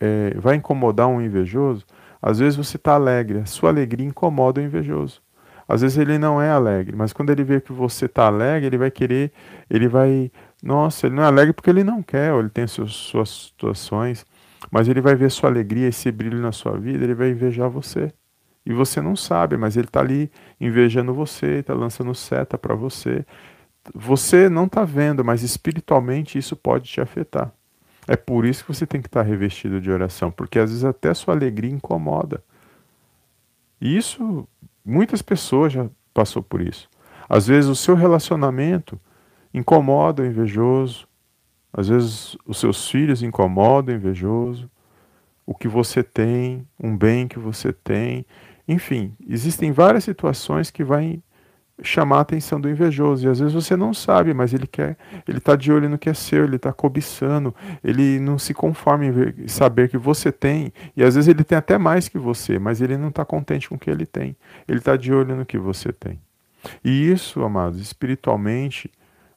é, 0.00 0.34
vai 0.38 0.56
incomodar 0.56 1.06
um 1.06 1.20
invejoso, 1.20 1.84
às 2.20 2.38
vezes 2.38 2.56
você 2.56 2.76
está 2.76 2.94
alegre, 2.94 3.38
a 3.38 3.46
sua 3.46 3.70
alegria 3.70 4.06
incomoda 4.06 4.60
o 4.60 4.64
invejoso. 4.64 5.22
Às 5.68 5.82
vezes 5.82 5.98
ele 5.98 6.16
não 6.18 6.40
é 6.40 6.50
alegre, 6.50 6.94
mas 6.96 7.12
quando 7.12 7.30
ele 7.30 7.42
vê 7.42 7.60
que 7.60 7.72
você 7.72 8.06
está 8.06 8.26
alegre, 8.26 8.66
ele 8.66 8.78
vai 8.78 8.90
querer, 8.90 9.32
ele 9.68 9.88
vai. 9.88 10.30
Nossa, 10.62 11.06
ele 11.06 11.16
não 11.16 11.24
é 11.24 11.26
alegre 11.26 11.52
porque 11.52 11.70
ele 11.70 11.82
não 11.82 12.02
quer, 12.02 12.32
ou 12.32 12.40
ele 12.40 12.48
tem 12.48 12.66
suas, 12.66 12.92
suas 12.92 13.28
situações, 13.28 14.24
mas 14.70 14.88
ele 14.88 15.00
vai 15.00 15.14
ver 15.16 15.30
sua 15.30 15.50
alegria, 15.50 15.88
esse 15.88 16.10
brilho 16.12 16.40
na 16.40 16.52
sua 16.52 16.78
vida, 16.78 17.04
ele 17.04 17.14
vai 17.14 17.30
invejar 17.30 17.68
você. 17.68 18.12
E 18.64 18.72
você 18.72 19.00
não 19.00 19.14
sabe, 19.16 19.56
mas 19.56 19.76
ele 19.76 19.86
está 19.86 20.00
ali 20.00 20.30
invejando 20.60 21.14
você, 21.14 21.58
está 21.60 21.74
lançando 21.74 22.14
seta 22.14 22.58
para 22.58 22.74
você. 22.74 23.24
Você 23.94 24.48
não 24.48 24.64
está 24.64 24.84
vendo, 24.84 25.24
mas 25.24 25.42
espiritualmente 25.42 26.38
isso 26.38 26.56
pode 26.56 26.90
te 26.90 27.00
afetar. 27.00 27.52
É 28.08 28.16
por 28.16 28.44
isso 28.44 28.64
que 28.64 28.72
você 28.72 28.86
tem 28.86 29.00
que 29.00 29.08
estar 29.08 29.22
tá 29.22 29.28
revestido 29.28 29.80
de 29.80 29.90
oração, 29.90 30.30
porque 30.30 30.58
às 30.58 30.70
vezes 30.70 30.84
até 30.84 31.12
sua 31.12 31.34
alegria 31.34 31.70
incomoda. 31.70 32.42
E 33.80 33.96
isso, 33.96 34.46
muitas 34.84 35.22
pessoas 35.22 35.72
já 35.72 35.88
passou 36.14 36.42
por 36.42 36.60
isso. 36.60 36.88
Às 37.28 37.46
vezes 37.46 37.68
o 37.68 37.74
seu 37.74 37.94
relacionamento 37.94 38.98
incomoda 39.52 40.22
o 40.22 40.26
invejoso, 40.26 41.08
às 41.72 41.88
vezes 41.88 42.36
os 42.46 42.58
seus 42.58 42.88
filhos 42.88 43.22
incomodam 43.22 43.94
o 43.94 43.98
invejoso, 43.98 44.70
o 45.44 45.54
que 45.54 45.68
você 45.68 46.02
tem, 46.02 46.66
um 46.82 46.96
bem 46.96 47.28
que 47.28 47.38
você 47.38 47.72
tem, 47.72 48.24
enfim, 48.68 49.14
existem 49.28 49.72
várias 49.72 50.04
situações 50.04 50.70
que 50.70 50.82
vai 50.82 51.20
chamar 51.82 52.18
a 52.18 52.20
atenção 52.20 52.60
do 52.60 52.68
invejoso. 52.70 53.26
E 53.26 53.30
às 53.30 53.38
vezes 53.38 53.54
você 53.54 53.76
não 53.76 53.92
sabe, 53.92 54.32
mas 54.32 54.52
ele 54.52 54.66
quer, 54.66 54.96
ele 55.26 55.38
está 55.38 55.54
de 55.56 55.70
olho 55.70 55.88
no 55.88 55.98
que 55.98 56.08
é 56.08 56.14
seu, 56.14 56.44
ele 56.44 56.56
está 56.56 56.72
cobiçando, 56.72 57.54
ele 57.84 58.18
não 58.18 58.38
se 58.38 58.54
conforma 58.54 59.04
em 59.04 59.10
ver, 59.10 59.34
saber 59.48 59.88
que 59.88 59.98
você 59.98 60.32
tem, 60.32 60.72
e 60.96 61.02
às 61.02 61.14
vezes 61.14 61.28
ele 61.28 61.44
tem 61.44 61.58
até 61.58 61.78
mais 61.78 62.08
que 62.08 62.18
você, 62.18 62.58
mas 62.58 62.80
ele 62.80 62.96
não 62.96 63.08
está 63.08 63.24
contente 63.24 63.68
com 63.68 63.74
o 63.74 63.78
que 63.78 63.90
ele 63.90 64.06
tem. 64.06 64.36
Ele 64.66 64.78
está 64.78 64.96
de 64.96 65.12
olho 65.12 65.36
no 65.36 65.44
que 65.44 65.58
você 65.58 65.92
tem. 65.92 66.20
E 66.84 67.10
isso, 67.10 67.42
amados, 67.42 67.80
espiritualmente, 67.80 68.90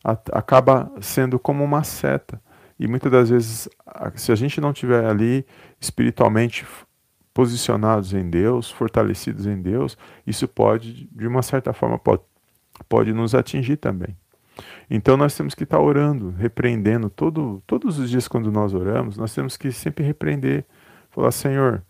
a, 0.04 0.12
acaba 0.34 0.92
sendo 1.02 1.38
como 1.38 1.64
uma 1.64 1.84
seta. 1.84 2.42
E 2.80 2.88
muitas 2.88 3.12
das 3.12 3.30
vezes, 3.30 3.70
se 4.16 4.32
a 4.32 4.36
gente 4.36 4.62
não 4.62 4.72
tiver 4.72 5.06
ali 5.06 5.46
espiritualmente 5.82 6.66
posicionados 7.40 8.14
em 8.14 8.30
Deus, 8.30 8.70
fortalecidos 8.70 9.46
em 9.46 9.62
Deus, 9.62 9.98
isso 10.28 10.46
pode, 10.46 11.08
de 11.10 11.26
uma 11.26 11.42
certa 11.42 11.72
forma, 11.72 11.98
pode, 11.98 12.22
pode 12.90 13.14
nos 13.14 13.34
atingir 13.34 13.78
também. 13.78 14.14
Então 14.90 15.16
nós 15.16 15.38
temos 15.38 15.56
que 15.56 15.64
estar 15.64 15.80
orando, 15.80 16.32
repreendendo 16.38 17.10
todo, 17.10 17.64
todos 17.66 17.98
os 17.98 18.10
dias 18.10 18.28
quando 18.28 18.52
nós 18.52 18.74
oramos, 18.74 19.16
nós 19.16 19.34
temos 19.34 19.56
que 19.56 19.72
sempre 19.72 20.04
repreender, 20.04 20.66
falar 21.12 21.32
Senhor, 21.32 21.82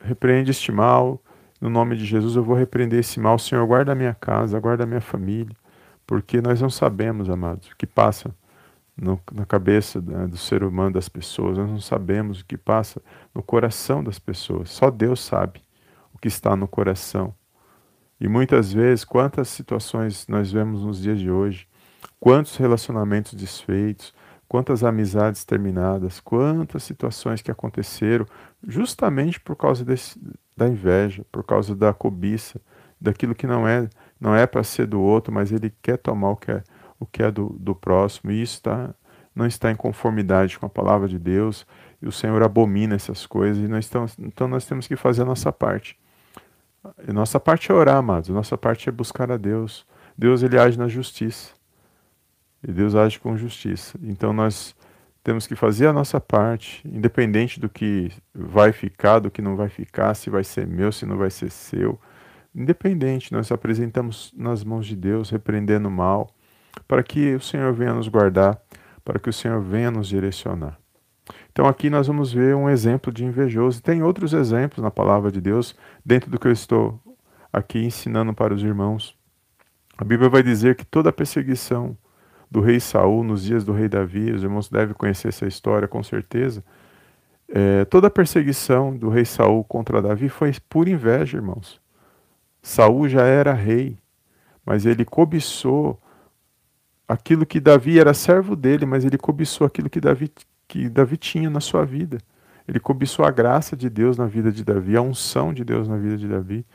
repreende 0.00 0.52
este 0.52 0.70
mal, 0.70 1.20
no 1.60 1.68
nome 1.68 1.96
de 1.96 2.04
Jesus 2.04 2.36
eu 2.36 2.44
vou 2.44 2.54
repreender 2.54 3.00
esse 3.00 3.18
mal, 3.18 3.36
Senhor, 3.36 3.66
guarda 3.66 3.90
a 3.90 3.96
minha 3.96 4.14
casa, 4.14 4.60
guarda 4.60 4.84
a 4.84 4.86
minha 4.86 5.00
família, 5.00 5.56
porque 6.06 6.40
nós 6.40 6.62
não 6.62 6.70
sabemos, 6.70 7.28
amados, 7.28 7.66
o 7.66 7.76
que 7.76 7.84
passa 7.84 8.32
no, 9.00 9.20
na 9.32 9.46
cabeça 9.46 10.00
né, 10.00 10.26
do 10.26 10.36
ser 10.36 10.62
humano, 10.62 10.94
das 10.94 11.08
pessoas. 11.08 11.56
Nós 11.56 11.70
não 11.70 11.80
sabemos 11.80 12.40
o 12.40 12.44
que 12.44 12.56
passa 12.56 13.00
no 13.34 13.42
coração 13.42 14.02
das 14.02 14.18
pessoas. 14.18 14.70
Só 14.70 14.90
Deus 14.90 15.20
sabe 15.20 15.62
o 16.12 16.18
que 16.18 16.28
está 16.28 16.56
no 16.56 16.66
coração. 16.66 17.34
E 18.20 18.26
muitas 18.26 18.72
vezes, 18.72 19.04
quantas 19.04 19.48
situações 19.48 20.26
nós 20.26 20.50
vemos 20.50 20.82
nos 20.82 21.00
dias 21.00 21.20
de 21.20 21.30
hoje, 21.30 21.68
quantos 22.18 22.56
relacionamentos 22.56 23.34
desfeitos, 23.34 24.12
quantas 24.48 24.82
amizades 24.82 25.44
terminadas, 25.44 26.18
quantas 26.18 26.82
situações 26.82 27.40
que 27.40 27.50
aconteceram 27.50 28.26
justamente 28.66 29.38
por 29.38 29.54
causa 29.54 29.84
desse, 29.84 30.20
da 30.56 30.66
inveja, 30.66 31.24
por 31.30 31.44
causa 31.44 31.76
da 31.76 31.92
cobiça, 31.92 32.60
daquilo 33.00 33.34
que 33.34 33.46
não 33.46 33.68
é 33.68 33.88
não 34.20 34.34
é 34.34 34.48
para 34.48 34.64
ser 34.64 34.86
do 34.86 35.00
outro, 35.00 35.32
mas 35.32 35.52
ele 35.52 35.72
quer 35.80 35.96
tomar 35.96 36.30
o 36.30 36.36
que 36.36 36.50
é 36.50 36.64
o 36.98 37.06
que 37.06 37.22
é 37.22 37.30
do, 37.30 37.56
do 37.58 37.74
próximo, 37.74 38.30
e 38.30 38.42
isso 38.42 38.62
tá, 38.62 38.94
não 39.34 39.46
está 39.46 39.70
em 39.70 39.76
conformidade 39.76 40.58
com 40.58 40.66
a 40.66 40.70
palavra 40.70 41.08
de 41.08 41.18
Deus, 41.18 41.66
e 42.00 42.06
o 42.06 42.12
Senhor 42.12 42.42
abomina 42.42 42.94
essas 42.94 43.26
coisas, 43.26 43.62
e 43.62 43.68
nós 43.68 43.84
estamos, 43.84 44.16
então 44.18 44.48
nós 44.48 44.64
temos 44.64 44.86
que 44.86 44.96
fazer 44.96 45.22
a 45.22 45.26
nossa 45.26 45.52
parte. 45.52 45.98
A 47.06 47.12
nossa 47.12 47.38
parte 47.38 47.70
é 47.70 47.74
orar, 47.74 47.96
amados, 47.96 48.30
a 48.30 48.32
nossa 48.32 48.56
parte 48.56 48.88
é 48.88 48.92
buscar 48.92 49.30
a 49.30 49.36
Deus. 49.36 49.86
Deus 50.16 50.42
ele 50.42 50.58
age 50.58 50.78
na 50.78 50.88
justiça, 50.88 51.52
e 52.62 52.72
Deus 52.72 52.94
age 52.94 53.18
com 53.20 53.36
justiça. 53.36 53.98
Então 54.02 54.32
nós 54.32 54.74
temos 55.22 55.46
que 55.46 55.54
fazer 55.54 55.86
a 55.86 55.92
nossa 55.92 56.20
parte, 56.20 56.86
independente 56.88 57.60
do 57.60 57.68
que 57.68 58.10
vai 58.34 58.72
ficar, 58.72 59.18
do 59.18 59.30
que 59.30 59.42
não 59.42 59.56
vai 59.56 59.68
ficar, 59.68 60.14
se 60.14 60.30
vai 60.30 60.42
ser 60.42 60.66
meu, 60.66 60.90
se 60.90 61.04
não 61.04 61.16
vai 61.16 61.30
ser 61.30 61.50
seu. 61.50 62.00
Independente, 62.54 63.32
nós 63.32 63.52
apresentamos 63.52 64.32
nas 64.36 64.64
mãos 64.64 64.86
de 64.86 64.96
Deus, 64.96 65.30
repreendendo 65.30 65.88
o 65.88 65.92
mal, 65.92 66.30
para 66.86 67.02
que 67.02 67.34
o 67.34 67.40
Senhor 67.40 67.72
venha 67.72 67.94
nos 67.94 68.08
guardar, 68.08 68.60
para 69.04 69.18
que 69.18 69.28
o 69.28 69.32
Senhor 69.32 69.60
venha 69.60 69.90
nos 69.90 70.08
direcionar. 70.08 70.78
Então 71.50 71.66
aqui 71.66 71.90
nós 71.90 72.06
vamos 72.06 72.32
ver 72.32 72.54
um 72.54 72.68
exemplo 72.68 73.12
de 73.12 73.24
invejoso. 73.24 73.82
Tem 73.82 74.02
outros 74.02 74.32
exemplos 74.32 74.82
na 74.82 74.90
palavra 74.90 75.30
de 75.30 75.40
Deus, 75.40 75.74
dentro 76.04 76.30
do 76.30 76.38
que 76.38 76.46
eu 76.46 76.52
estou 76.52 77.00
aqui 77.52 77.80
ensinando 77.80 78.32
para 78.32 78.54
os 78.54 78.62
irmãos. 78.62 79.16
A 79.96 80.04
Bíblia 80.04 80.28
vai 80.28 80.42
dizer 80.42 80.76
que 80.76 80.84
toda 80.84 81.10
a 81.10 81.12
perseguição 81.12 81.96
do 82.50 82.60
rei 82.60 82.80
Saul 82.80 83.24
nos 83.24 83.42
dias 83.42 83.64
do 83.64 83.72
rei 83.72 83.88
Davi, 83.88 84.30
os 84.30 84.42
irmãos 84.42 84.68
devem 84.68 84.94
conhecer 84.94 85.28
essa 85.28 85.46
história 85.46 85.88
com 85.88 86.02
certeza. 86.02 86.64
É, 87.48 87.84
toda 87.86 88.06
a 88.06 88.10
perseguição 88.10 88.96
do 88.96 89.08
rei 89.08 89.24
Saul 89.24 89.64
contra 89.64 90.00
Davi 90.00 90.28
foi 90.28 90.52
por 90.68 90.86
inveja, 90.86 91.38
irmãos. 91.38 91.80
Saul 92.62 93.08
já 93.08 93.24
era 93.24 93.52
rei, 93.52 93.98
mas 94.64 94.86
ele 94.86 95.04
cobiçou 95.04 96.00
aquilo 97.08 97.46
que 97.46 97.58
Davi 97.58 97.98
era 97.98 98.12
servo 98.12 98.54
dele, 98.54 98.84
mas 98.84 99.04
ele 99.04 99.16
cobiçou 99.16 99.66
aquilo 99.66 99.88
que 99.88 100.00
Davi, 100.00 100.30
que 100.68 100.88
Davi 100.90 101.16
tinha 101.16 101.48
na 101.48 101.60
sua 101.60 101.84
vida. 101.84 102.18
Ele 102.68 102.78
cobiçou 102.78 103.24
a 103.24 103.30
graça 103.30 103.74
de 103.74 103.88
Deus 103.88 104.18
na 104.18 104.26
vida 104.26 104.52
de 104.52 104.62
Davi, 104.62 104.94
a 104.94 105.00
unção 105.00 105.54
de 105.54 105.64
Deus 105.64 105.88
na 105.88 105.96
vida 105.96 106.18
de 106.18 106.28
Davi. 106.28 106.66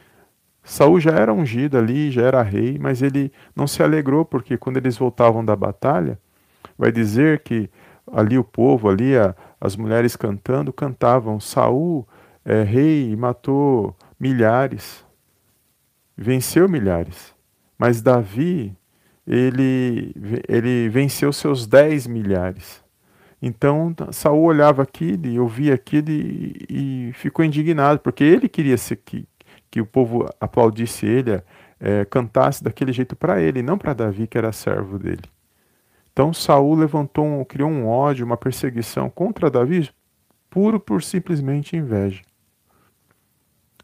Saul 0.63 0.99
já 0.99 1.11
era 1.11 1.31
ungido 1.31 1.77
ali, 1.77 2.09
já 2.09 2.23
era 2.23 2.41
rei, 2.41 2.79
mas 2.79 3.03
ele 3.03 3.31
não 3.55 3.67
se 3.67 3.83
alegrou 3.83 4.25
porque 4.25 4.57
quando 4.57 4.77
eles 4.77 4.97
voltavam 4.97 5.45
da 5.45 5.55
batalha, 5.55 6.17
vai 6.77 6.91
dizer 6.91 7.41
que 7.43 7.69
ali 8.11 8.37
o 8.37 8.43
povo, 8.43 8.89
ali 8.89 9.15
a, 9.15 9.35
as 9.61 9.75
mulheres 9.75 10.15
cantando, 10.15 10.73
cantavam: 10.73 11.39
Saul 11.39 12.07
é 12.43 12.63
rei 12.63 13.15
matou 13.15 13.95
milhares, 14.19 15.05
venceu 16.17 16.67
milhares, 16.67 17.35
mas 17.77 18.01
Davi 18.01 18.75
ele, 19.25 20.13
ele 20.47 20.89
venceu 20.89 21.31
seus 21.31 21.65
dez 21.65 22.05
milhares. 22.05 22.83
Então 23.41 23.93
Saul 24.11 24.43
olhava 24.43 24.83
aquilo 24.83 25.27
e 25.27 25.39
ouvia 25.39 25.73
aquilo 25.73 26.09
e, 26.09 26.65
e, 26.69 27.13
ficou 27.13 27.43
indignado, 27.43 27.99
porque 27.99 28.23
ele 28.23 28.47
queria 28.47 28.77
ser, 28.77 28.97
que, 28.97 29.27
que 29.69 29.81
o 29.81 29.85
povo 29.85 30.29
aplaudisse 30.39 31.05
ele, 31.05 31.41
é, 31.79 32.05
cantasse 32.05 32.63
daquele 32.63 32.93
jeito 32.93 33.15
para 33.15 33.41
ele, 33.41 33.61
não 33.61 33.77
para 33.77 33.93
Davi, 33.93 34.27
que 34.27 34.37
era 34.37 34.51
servo 34.53 34.97
dele. 34.97 35.23
Então 36.13 36.31
Saul 36.31 36.75
levantou, 36.75 37.25
um, 37.25 37.43
criou 37.43 37.69
um 37.69 37.87
ódio, 37.87 38.25
uma 38.25 38.37
perseguição 38.37 39.09
contra 39.09 39.49
Davi, 39.49 39.89
puro 40.49 40.79
por 40.79 41.03
simplesmente 41.03 41.75
inveja. 41.75 42.21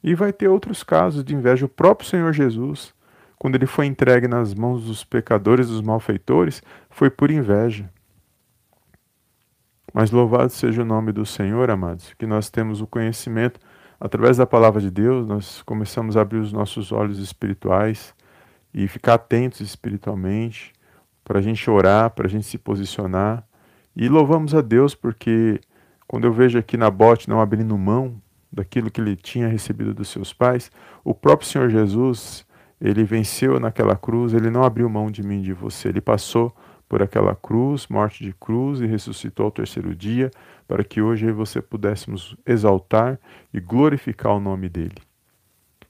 E 0.01 0.15
vai 0.15 0.31
ter 0.31 0.48
outros 0.48 0.84
casos 0.84 1.24
de 1.24 1.36
inveja. 1.36 1.65
O 1.65 1.69
próprio 1.69 2.08
Senhor 2.08 2.31
Jesus 2.31 2.93
quando 3.39 3.55
ele 3.55 3.65
foi 3.65 3.86
entregue 3.86 4.27
nas 4.27 4.53
mãos 4.53 4.84
dos 4.84 5.05
pecadores, 5.05 5.69
dos 5.69 5.81
malfeitores, 5.81 6.62
foi 6.89 7.10
por 7.10 7.31
inveja. 7.31 7.89
Mas 9.93 10.12
louvado 10.12 10.51
seja 10.51 10.81
o 10.81 10.86
nome 10.86 11.13
do 11.13 11.25
Senhor, 11.25 11.72
amados, 11.72 12.13
que 12.13 12.27
nós 12.27 12.50
temos 12.50 12.81
o 12.81 12.86
conhecimento 12.86 13.60
através 14.00 14.38
da 14.38 14.46
palavra 14.46 14.79
de 14.79 14.91
Deus, 14.91 15.25
nós 15.25 15.62
começamos 15.63 16.15
a 16.15 16.22
abrir 16.22 16.39
os 16.39 16.53
nossos 16.53 16.91
olhos 16.91 17.17
espirituais 17.17 18.13
e 18.74 18.88
ficar 18.88 19.15
atentos 19.15 19.62
espiritualmente 19.62 20.74
para 21.24 21.39
a 21.39 21.41
gente 21.41 21.69
orar, 21.69 22.12
para 22.12 22.27
a 22.27 22.29
gente 22.29 22.46
se 22.46 22.58
posicionar. 22.58 23.43
E 23.96 24.08
louvamos 24.08 24.53
a 24.53 24.62
Deus 24.62 24.96
porque 24.96 25.60
quando 26.08 26.25
eu 26.25 26.34
vejo 26.34 26.58
aqui 26.58 26.77
na 26.77 26.89
bote 26.89 27.29
não 27.29 27.41
abrindo 27.41 27.77
mão 27.77 28.22
daquilo 28.51 28.89
que 28.89 29.00
ele 29.00 29.15
tinha 29.15 29.48
recebido 29.48 29.93
dos 29.93 30.10
seus 30.10 30.34
pais, 30.34 30.72
o 31.03 31.13
próprio 31.13 31.48
Senhor 31.48 31.69
Jesus 31.69 32.46
ele 32.81 33.03
venceu 33.03 33.59
naquela 33.59 33.95
cruz, 33.95 34.33
ele 34.33 34.50
não 34.50 34.63
abriu 34.63 34.89
mão 34.89 35.12
de 35.12 35.21
mim 35.21 35.39
e 35.39 35.43
de 35.43 35.53
você. 35.53 35.89
Ele 35.89 36.01
passou 36.01 36.55
por 36.88 37.03
aquela 37.03 37.36
cruz, 37.36 37.88
morte 37.88 38.24
de 38.24 38.33
cruz, 38.33 38.81
e 38.81 38.88
ressuscitou 38.88 39.45
ao 39.45 39.51
terceiro 39.51 39.95
dia, 39.95 40.31
para 40.67 40.83
que 40.83 41.01
hoje 41.01 41.25
eu 41.25 41.29
e 41.29 41.33
você 41.33 41.62
pudéssemos 41.62 42.36
exaltar 42.45 43.19
e 43.53 43.59
glorificar 43.59 44.33
o 44.33 44.39
nome 44.39 44.69
dele. 44.69 44.95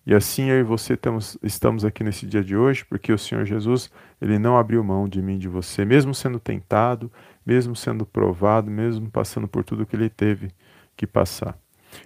E 0.05 0.13
assim 0.15 0.49
eu 0.49 0.59
e 0.59 0.63
você 0.63 0.97
temos, 0.97 1.37
estamos 1.43 1.85
aqui 1.85 2.03
nesse 2.03 2.25
dia 2.25 2.43
de 2.43 2.57
hoje, 2.57 2.83
porque 2.83 3.13
o 3.13 3.17
Senhor 3.17 3.45
Jesus, 3.45 3.91
ele 4.19 4.39
não 4.39 4.57
abriu 4.57 4.83
mão 4.83 5.07
de 5.07 5.21
mim 5.21 5.35
e 5.35 5.39
de 5.39 5.47
você, 5.47 5.85
mesmo 5.85 6.15
sendo 6.15 6.39
tentado, 6.39 7.11
mesmo 7.45 7.75
sendo 7.75 8.05
provado, 8.05 8.71
mesmo 8.71 9.09
passando 9.11 9.47
por 9.47 9.63
tudo 9.63 9.85
que 9.85 9.95
ele 9.95 10.09
teve 10.09 10.49
que 10.97 11.05
passar. 11.05 11.57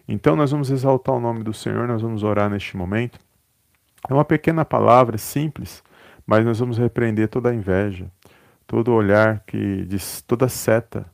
Então 0.08 0.36
nós 0.36 0.52
vamos 0.52 0.70
exaltar 0.70 1.16
o 1.16 1.20
nome 1.20 1.44
do 1.44 1.54
Senhor, 1.54 1.88
nós 1.88 2.02
vamos 2.02 2.24
orar 2.24 2.50
neste 2.50 2.75
momento. 2.75 3.18
É 4.10 4.14
uma 4.14 4.26
pequena 4.26 4.66
palavra 4.66 5.18
simples, 5.18 5.84
mas 6.26 6.46
nós 6.46 6.60
vamos 6.60 6.78
repreender 6.78 7.28
toda 7.28 7.50
a 7.50 7.56
inveja, 7.56 8.12
todo 8.68 8.92
olhar 8.92 9.44
que 9.46 9.86
diz, 9.86 10.22
toda 10.22 10.50
seta 10.50 11.06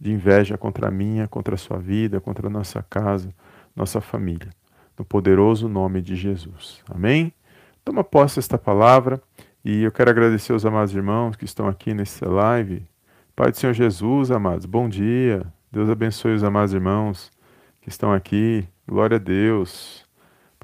de 0.00 0.12
inveja 0.12 0.58
contra 0.58 0.88
a 0.88 0.90
minha, 0.90 1.28
contra 1.28 1.54
a 1.54 1.58
sua 1.58 1.78
vida, 1.78 2.20
contra 2.20 2.48
a 2.48 2.50
nossa 2.50 2.82
casa, 2.82 3.32
nossa 3.74 4.00
família 4.00 4.50
no 4.98 5.04
poderoso 5.04 5.68
nome 5.68 6.00
de 6.00 6.16
Jesus. 6.16 6.80
Amém? 6.88 7.32
Toma 7.84 8.02
posse 8.02 8.38
esta 8.38 8.56
palavra 8.56 9.20
e 9.64 9.82
eu 9.82 9.92
quero 9.92 10.10
agradecer 10.10 10.52
aos 10.52 10.64
amados 10.64 10.94
irmãos 10.94 11.36
que 11.36 11.44
estão 11.44 11.68
aqui 11.68 11.92
nessa 11.92 12.28
live. 12.28 12.82
Pai 13.34 13.50
do 13.50 13.56
Senhor 13.56 13.72
Jesus, 13.72 14.30
amados, 14.30 14.66
bom 14.66 14.88
dia. 14.88 15.44
Deus 15.70 15.90
abençoe 15.90 16.34
os 16.34 16.44
amados 16.44 16.72
irmãos 16.72 17.30
que 17.80 17.88
estão 17.88 18.12
aqui. 18.12 18.66
Glória 18.86 19.16
a 19.16 19.20
Deus. 19.20 20.03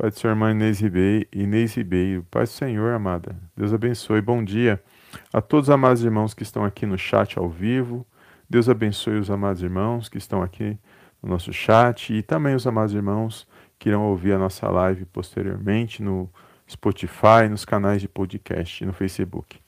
Pai 0.00 0.09
do 0.09 0.19
Senhor, 0.19 0.33
irmã 0.33 0.50
Inês 0.50 0.80
Ribeiro, 0.80 1.26
Inês 1.30 1.75
Ribeiro. 1.75 2.26
Pai 2.30 2.45
do 2.45 2.49
Senhor, 2.49 2.95
amada. 2.95 3.37
Deus 3.54 3.71
abençoe. 3.75 4.23
Bom 4.23 4.42
dia 4.42 4.83
a 5.30 5.42
todos 5.42 5.69
os 5.69 5.71
amados 5.71 6.02
irmãos 6.02 6.33
que 6.33 6.42
estão 6.42 6.64
aqui 6.64 6.87
no 6.87 6.97
chat 6.97 7.38
ao 7.38 7.50
vivo. 7.50 8.07
Deus 8.49 8.66
abençoe 8.66 9.19
os 9.19 9.30
amados 9.30 9.62
irmãos 9.62 10.09
que 10.09 10.16
estão 10.16 10.42
aqui 10.42 10.78
no 11.23 11.28
nosso 11.28 11.52
chat 11.52 12.14
e 12.14 12.23
também 12.23 12.54
os 12.54 12.66
amados 12.66 12.95
irmãos 12.95 13.47
que 13.78 13.90
irão 13.90 14.04
ouvir 14.04 14.33
a 14.33 14.38
nossa 14.38 14.71
live 14.71 15.04
posteriormente 15.04 16.02
no 16.02 16.30
Spotify, 16.66 17.47
nos 17.50 17.66
canais 17.66 18.00
de 18.00 18.09
podcast 18.09 18.83
e 18.83 18.87
no 18.87 18.95
Facebook. 18.95 19.61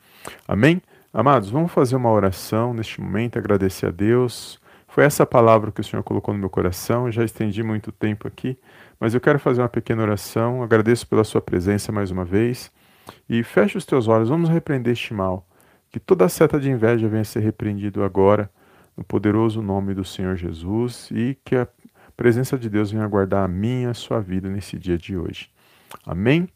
Amém? 0.49 0.81
Amados, 1.12 1.51
vamos 1.51 1.71
fazer 1.71 1.95
uma 1.95 2.11
oração 2.11 2.73
neste 2.73 3.03
momento, 3.03 3.39
agradecer 3.39 3.85
a 3.85 3.91
Deus. 3.91 4.59
Foi 4.93 5.05
essa 5.05 5.25
palavra 5.25 5.73
que 5.73 5.81
o 5.81 5.85
Senhor 5.85 6.03
colocou 6.03 6.35
no 6.35 6.41
meu 6.41 6.51
coração, 6.51 7.07
eu 7.07 7.13
já 7.13 7.25
estendi 7.25 7.63
muito 7.63 7.91
tempo 7.91 8.29
aqui, 8.29 8.59
mas 9.01 9.15
eu 9.15 9.23
quero 9.23 9.39
fazer 9.39 9.63
uma 9.63 9.69
pequena 9.69 10.03
oração. 10.03 10.63
Agradeço 10.63 11.07
pela 11.07 11.25
sua 11.25 11.41
presença 11.41 11.91
mais 11.91 12.11
uma 12.11 12.27
vez. 12.27 12.71
E 13.27 13.43
feche 13.43 13.79
os 13.79 13.87
teus 13.87 14.07
olhos, 14.07 14.29
vamos 14.29 14.51
repreender 14.51 14.93
este 14.93 15.15
mal. 15.15 15.49
Que 15.91 15.99
toda 15.99 16.29
seta 16.29 16.61
de 16.61 16.71
inveja 16.71 17.09
venha 17.09 17.23
a 17.23 17.25
ser 17.25 17.41
repreendido 17.41 18.05
agora, 18.05 18.51
no 18.95 19.03
poderoso 19.03 19.63
nome 19.63 19.95
do 19.95 20.05
Senhor 20.05 20.37
Jesus, 20.37 21.09
e 21.11 21.39
que 21.43 21.57
a 21.57 21.67
presença 22.15 22.59
de 22.59 22.69
Deus 22.69 22.91
venha 22.91 23.09
guardar 23.09 23.47
a 23.47 23.49
minha 23.49 23.89
e 23.89 23.91
a 23.91 23.95
sua 23.95 24.21
vida 24.21 24.51
nesse 24.51 24.79
dia 24.79 24.99
de 24.99 25.17
hoje. 25.17 25.49
Amém? 26.05 26.47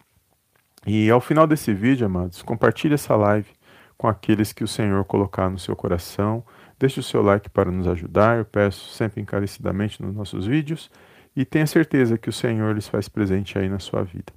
E 0.86 1.08
ao 1.10 1.22
final 1.22 1.46
desse 1.46 1.72
vídeo, 1.72 2.04
amados, 2.04 2.42
compartilhe 2.42 2.92
essa 2.92 3.16
live 3.16 3.48
com 3.96 4.06
aqueles 4.06 4.52
que 4.52 4.62
o 4.62 4.68
Senhor 4.68 5.02
colocar 5.06 5.48
no 5.48 5.58
seu 5.58 5.74
coração. 5.74 6.44
Deixe 6.78 7.00
o 7.00 7.02
seu 7.02 7.22
like 7.22 7.48
para 7.48 7.70
nos 7.70 7.86
ajudar, 7.86 8.38
eu 8.38 8.44
peço 8.44 8.90
sempre 8.90 9.20
encarecidamente 9.20 10.02
nos 10.02 10.14
nossos 10.14 10.46
vídeos. 10.46 10.90
E 11.34 11.44
tenha 11.44 11.66
certeza 11.66 12.16
que 12.16 12.28
o 12.28 12.32
Senhor 12.32 12.74
lhes 12.74 12.88
faz 12.88 13.08
presente 13.08 13.58
aí 13.58 13.68
na 13.68 13.78
sua 13.78 14.02
vida. 14.02 14.32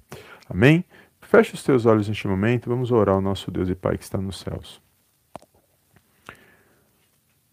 Amém? 0.48 0.84
Feche 1.20 1.54
os 1.54 1.62
teus 1.62 1.86
olhos 1.86 2.08
neste 2.08 2.26
momento, 2.26 2.68
vamos 2.68 2.90
orar 2.90 3.14
ao 3.14 3.20
nosso 3.20 3.50
Deus 3.50 3.68
e 3.68 3.74
Pai 3.74 3.96
que 3.96 4.04
está 4.04 4.18
nos 4.18 4.40
céus. 4.40 4.82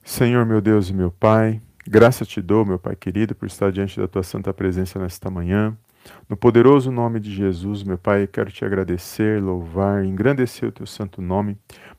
Senhor, 0.04 0.46
meu 0.46 0.62
Deus 0.62 0.90
e 0.90 0.94
meu 0.94 1.12
Pai, 1.12 1.62
Graça 1.90 2.26
te 2.26 2.42
dou, 2.42 2.66
meu 2.66 2.78
Pai 2.78 2.98
querido, 2.98 3.34
por 3.34 3.46
estar 3.46 3.72
diante 3.72 3.98
da 3.98 4.10
tua 4.10 4.22
santa 4.22 4.54
presença 4.54 5.00
nesta 5.00 5.32
manhã. 5.32 5.78
No 6.30 6.36
poderoso 6.36 6.92
nome 6.92 7.20
de 7.20 7.34
Jesus, 7.34 7.84
meu 7.84 7.98
Pai, 7.98 8.28
quero 8.28 8.52
te 8.52 8.64
agradecer, 8.66 9.42
louvar, 9.42 10.04
engrandecer 10.04 10.70
o 10.70 10.72
teu 10.72 10.86
santo 10.86 11.22
nome 11.22 11.58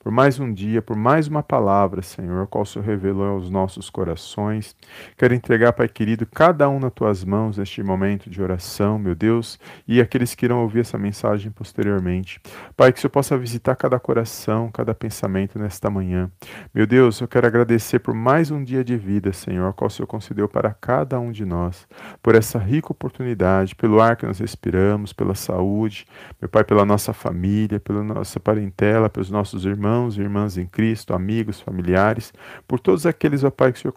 por 0.09 0.13
mais 0.13 0.39
um 0.39 0.51
dia, 0.53 0.81
por 0.81 0.97
mais 0.97 1.29
uma 1.29 1.43
palavra, 1.43 2.01
Senhor, 2.01 2.43
a 2.43 2.47
qual 2.47 2.63
o 2.63 2.67
Senhor 2.67 2.85
revelou 2.85 3.27
aos 3.27 3.51
nossos 3.51 3.91
corações. 3.91 4.75
Quero 5.17 5.35
entregar, 5.35 5.73
Pai 5.73 5.89
querido, 5.89 6.25
cada 6.25 6.69
um 6.69 6.79
nas 6.79 6.93
tuas 6.93 7.25
mãos 7.25 7.59
neste 7.59 7.83
momento 7.83 8.31
de 8.31 8.41
oração, 8.41 8.99
meu 8.99 9.15
Deus, 9.15 9.59
e 9.87 10.01
aqueles 10.01 10.35
que 10.35 10.47
irão 10.47 10.63
ouvir 10.63 10.81
essa 10.81 10.97
mensagem 10.97 11.51
posteriormente. 11.51 12.41
Pai, 12.77 12.93
que 12.93 12.99
o 12.99 13.01
Senhor 13.03 13.11
possa 13.11 13.37
visitar 13.37 13.77
cada 13.77 13.99
coração, 13.99 14.71
cada 14.73 14.95
pensamento 14.95 15.59
nesta 15.59 15.91
manhã. 15.91 16.31
Meu 16.73 16.87
Deus, 16.87 17.21
eu 17.21 17.29
quero 17.29 17.47
agradecer 17.47 17.99
por 17.99 18.15
mais 18.15 18.51
um 18.51 18.65
dia 18.65 18.83
de 18.83 18.97
vida, 18.97 19.33
Senhor, 19.33 19.69
a 19.69 19.73
qual 19.75 19.89
o 19.89 19.91
Senhor 19.91 20.07
concedeu 20.07 20.49
para 20.49 20.73
cada 20.73 21.21
um 21.21 21.31
de 21.31 21.45
nós, 21.45 21.87
por 22.23 22.35
essa 22.35 22.59
rica 22.59 22.93
oportunidade, 22.93 23.75
pelo 23.75 23.98
ar 24.01 24.17
que 24.17 24.27
nós 24.27 24.39
respiramos, 24.39 25.13
pela 25.13 25.35
saúde, 25.35 26.07
meu 26.41 26.49
Pai, 26.49 26.65
pela 26.65 26.85
nossa 26.85 27.13
família, 27.13 27.81
pela 27.81 28.03
nossa 28.03 28.39
parentela, 28.41 29.09
pelos 29.09 29.31
nossos 29.31 29.65
irmãos 29.65 30.17
e 30.17 30.21
irmãs 30.21 30.57
em 30.57 30.67
Cristo, 30.67 31.15
amigos, 31.15 31.61
familiares, 31.61 32.33
por 32.67 32.81
todos 32.81 33.07
aqueles, 33.07 33.45
ó 33.45 33.51
Pai, 33.51 33.73
que 33.73 33.79
o 33.79 33.83
Senhor 33.83 33.93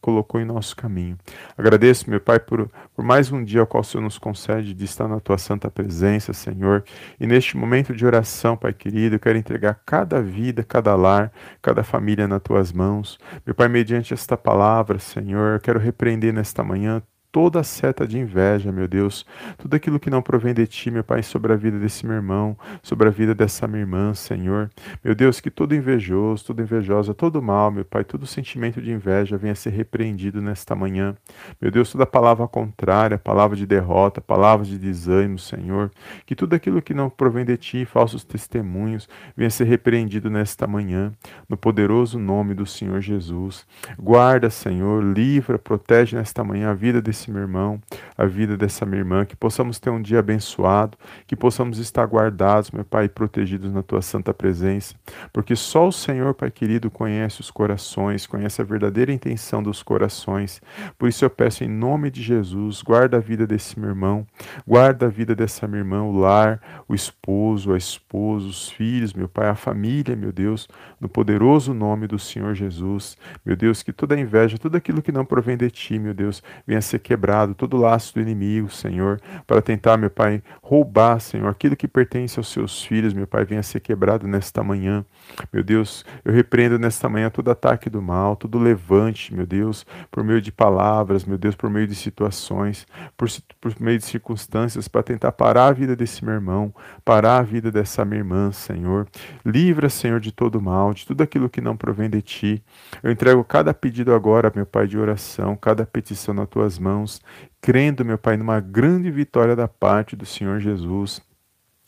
colocou 0.00 0.40
em 0.40 0.44
nosso 0.44 0.76
caminho. 0.76 1.16
Agradeço, 1.56 2.08
meu 2.10 2.20
Pai, 2.20 2.38
por, 2.38 2.68
por 2.94 3.04
mais 3.04 3.30
um 3.30 3.42
dia 3.44 3.60
ao 3.60 3.66
qual 3.66 3.80
o 3.80 3.84
Senhor 3.84 4.02
nos 4.02 4.18
concede 4.18 4.74
de 4.74 4.84
estar 4.84 5.08
na 5.08 5.20
Tua 5.20 5.38
santa 5.38 5.70
presença, 5.70 6.32
Senhor. 6.32 6.84
E 7.18 7.26
neste 7.26 7.56
momento 7.56 7.94
de 7.94 8.04
oração, 8.06 8.56
Pai 8.56 8.72
querido, 8.72 9.16
eu 9.16 9.20
quero 9.20 9.38
entregar 9.38 9.80
cada 9.84 10.22
vida, 10.22 10.62
cada 10.62 10.94
lar, 10.94 11.32
cada 11.60 11.82
família 11.82 12.26
nas 12.26 12.42
Tuas 12.42 12.72
mãos. 12.72 13.18
Meu 13.44 13.54
Pai, 13.54 13.68
mediante 13.68 14.14
esta 14.14 14.36
palavra, 14.36 14.98
Senhor, 14.98 15.54
eu 15.54 15.60
quero 15.60 15.78
repreender 15.78 16.32
nesta 16.32 16.62
manhã 16.62 17.02
toda 17.38 17.62
seta 17.62 18.04
de 18.04 18.18
inveja, 18.18 18.72
meu 18.72 18.88
Deus, 18.88 19.24
tudo 19.58 19.76
aquilo 19.76 20.00
que 20.00 20.10
não 20.10 20.20
provém 20.20 20.52
de 20.52 20.66
ti, 20.66 20.90
meu 20.90 21.04
Pai, 21.04 21.22
sobre 21.22 21.52
a 21.52 21.56
vida 21.56 21.78
desse 21.78 22.04
meu 22.04 22.16
irmão, 22.16 22.58
sobre 22.82 23.06
a 23.06 23.12
vida 23.12 23.32
dessa 23.32 23.68
minha 23.68 23.82
irmã, 23.82 24.12
Senhor. 24.12 24.68
Meu 25.04 25.14
Deus, 25.14 25.38
que 25.38 25.48
todo 25.48 25.72
invejoso, 25.72 26.46
toda 26.46 26.62
invejosa, 26.62 27.14
todo 27.14 27.40
mal, 27.40 27.70
meu 27.70 27.84
Pai, 27.84 28.02
todo 28.02 28.26
sentimento 28.26 28.82
de 28.82 28.90
inveja 28.90 29.38
venha 29.38 29.52
a 29.52 29.54
ser 29.54 29.70
repreendido 29.70 30.42
nesta 30.42 30.74
manhã. 30.74 31.14
Meu 31.62 31.70
Deus, 31.70 31.92
toda 31.92 32.04
palavra 32.04 32.48
contrária, 32.48 33.16
palavra 33.16 33.56
de 33.56 33.64
derrota, 33.64 34.20
palavra 34.20 34.66
de 34.66 34.76
desânimo, 34.76 35.38
Senhor, 35.38 35.92
que 36.26 36.34
tudo 36.34 36.54
aquilo 36.54 36.82
que 36.82 36.92
não 36.92 37.08
provém 37.08 37.44
de 37.44 37.56
ti, 37.56 37.84
falsos 37.84 38.24
testemunhos, 38.24 39.08
venha 39.36 39.46
a 39.46 39.50
ser 39.50 39.68
repreendido 39.68 40.28
nesta 40.28 40.66
manhã, 40.66 41.12
no 41.48 41.56
poderoso 41.56 42.18
nome 42.18 42.52
do 42.52 42.66
Senhor 42.66 43.00
Jesus. 43.00 43.64
Guarda, 43.96 44.50
Senhor, 44.50 45.04
livra, 45.04 45.56
protege 45.56 46.16
nesta 46.16 46.42
manhã 46.42 46.70
a 46.70 46.74
vida 46.74 47.00
desse 47.00 47.27
desse 47.28 47.30
meu 47.30 47.42
irmão, 47.42 47.80
a 48.16 48.24
vida 48.24 48.56
dessa 48.56 48.84
minha 48.86 49.00
irmã, 49.00 49.24
que 49.24 49.36
possamos 49.36 49.78
ter 49.78 49.90
um 49.90 50.00
dia 50.00 50.18
abençoado, 50.18 50.96
que 51.26 51.36
possamos 51.36 51.78
estar 51.78 52.04
guardados, 52.06 52.70
meu 52.70 52.84
Pai, 52.84 53.08
protegidos 53.08 53.72
na 53.72 53.82
tua 53.82 54.02
santa 54.02 54.32
presença, 54.32 54.94
porque 55.32 55.54
só 55.54 55.86
o 55.86 55.92
Senhor, 55.92 56.34
Pai 56.34 56.50
querido, 56.50 56.90
conhece 56.90 57.40
os 57.40 57.50
corações, 57.50 58.26
conhece 58.26 58.60
a 58.60 58.64
verdadeira 58.64 59.12
intenção 59.12 59.62
dos 59.62 59.82
corações. 59.82 60.60
Por 60.98 61.08
isso 61.08 61.24
eu 61.24 61.30
peço 61.30 61.64
em 61.64 61.68
nome 61.68 62.10
de 62.10 62.22
Jesus, 62.22 62.82
guarda 62.82 63.18
a 63.18 63.20
vida 63.20 63.46
desse 63.46 63.78
meu 63.78 63.90
irmão, 63.90 64.26
guarda 64.66 65.06
a 65.06 65.08
vida 65.08 65.34
dessa 65.34 65.68
minha 65.68 65.80
irmã, 65.80 66.02
o 66.02 66.18
lar, 66.18 66.60
o 66.88 66.94
esposo, 66.94 67.72
a 67.72 67.76
esposa, 67.76 68.46
os 68.46 68.70
filhos, 68.70 69.12
meu 69.12 69.28
Pai, 69.28 69.48
a 69.48 69.54
família, 69.54 70.16
meu 70.16 70.32
Deus, 70.32 70.68
no 71.00 71.08
poderoso 71.08 71.74
nome 71.74 72.06
do 72.06 72.18
Senhor 72.18 72.54
Jesus. 72.54 73.16
Meu 73.44 73.56
Deus, 73.56 73.82
que 73.82 73.92
toda 73.92 74.18
inveja, 74.18 74.58
tudo 74.58 74.76
aquilo 74.76 75.02
que 75.02 75.12
não 75.12 75.24
provém 75.24 75.56
de 75.56 75.70
ti, 75.70 75.98
meu 75.98 76.14
Deus, 76.14 76.42
venha 76.66 76.80
ser 76.80 76.98
quebrado, 77.08 77.54
todo 77.54 77.78
laço 77.78 78.12
do 78.14 78.20
inimigo, 78.20 78.68
Senhor, 78.68 79.18
para 79.46 79.62
tentar, 79.62 79.96
meu 79.96 80.10
Pai, 80.10 80.42
roubar, 80.62 81.18
Senhor, 81.18 81.48
aquilo 81.48 81.74
que 81.74 81.88
pertence 81.88 82.38
aos 82.38 82.48
seus 82.48 82.84
filhos, 82.84 83.14
meu 83.14 83.26
Pai, 83.26 83.46
venha 83.46 83.62
ser 83.62 83.80
quebrado 83.80 84.28
nesta 84.28 84.62
manhã. 84.62 85.02
Meu 85.50 85.64
Deus, 85.64 86.04
eu 86.22 86.34
repreendo 86.34 86.78
nesta 86.78 87.08
manhã 87.08 87.30
todo 87.30 87.50
ataque 87.50 87.88
do 87.88 88.02
mal, 88.02 88.36
todo 88.36 88.58
levante, 88.58 89.34
meu 89.34 89.46
Deus, 89.46 89.86
por 90.10 90.22
meio 90.22 90.42
de 90.42 90.52
palavras, 90.52 91.24
meu 91.24 91.38
Deus, 91.38 91.54
por 91.54 91.70
meio 91.70 91.86
de 91.86 91.94
situações, 91.94 92.86
por, 93.16 93.30
por 93.58 93.72
meio 93.80 93.96
de 93.96 94.04
circunstâncias, 94.04 94.86
para 94.86 95.02
tentar 95.02 95.32
parar 95.32 95.68
a 95.68 95.72
vida 95.72 95.96
desse 95.96 96.22
meu 96.22 96.34
irmão, 96.34 96.74
parar 97.06 97.38
a 97.38 97.42
vida 97.42 97.72
dessa 97.72 98.04
minha 98.04 98.20
irmã, 98.20 98.52
Senhor. 98.52 99.08
Livra, 99.46 99.88
Senhor, 99.88 100.20
de 100.20 100.30
todo 100.30 100.60
mal, 100.60 100.92
de 100.92 101.06
tudo 101.06 101.22
aquilo 101.22 101.48
que 101.48 101.62
não 101.62 101.74
provém 101.74 102.10
de 102.10 102.20
ti. 102.20 102.62
Eu 103.02 103.10
entrego 103.10 103.42
cada 103.44 103.72
pedido 103.72 104.12
agora, 104.12 104.52
meu 104.54 104.66
Pai, 104.66 104.86
de 104.86 104.98
oração, 104.98 105.56
cada 105.56 105.86
petição 105.86 106.34
nas 106.34 106.48
tuas 106.48 106.78
mãos 106.78 106.97
mãos, 106.98 107.20
crendo, 107.60 108.04
meu 108.04 108.18
Pai, 108.18 108.36
numa 108.36 108.60
grande 108.60 109.10
vitória 109.10 109.54
da 109.54 109.68
parte 109.68 110.16
do 110.16 110.26
Senhor 110.26 110.60
Jesus. 110.60 111.22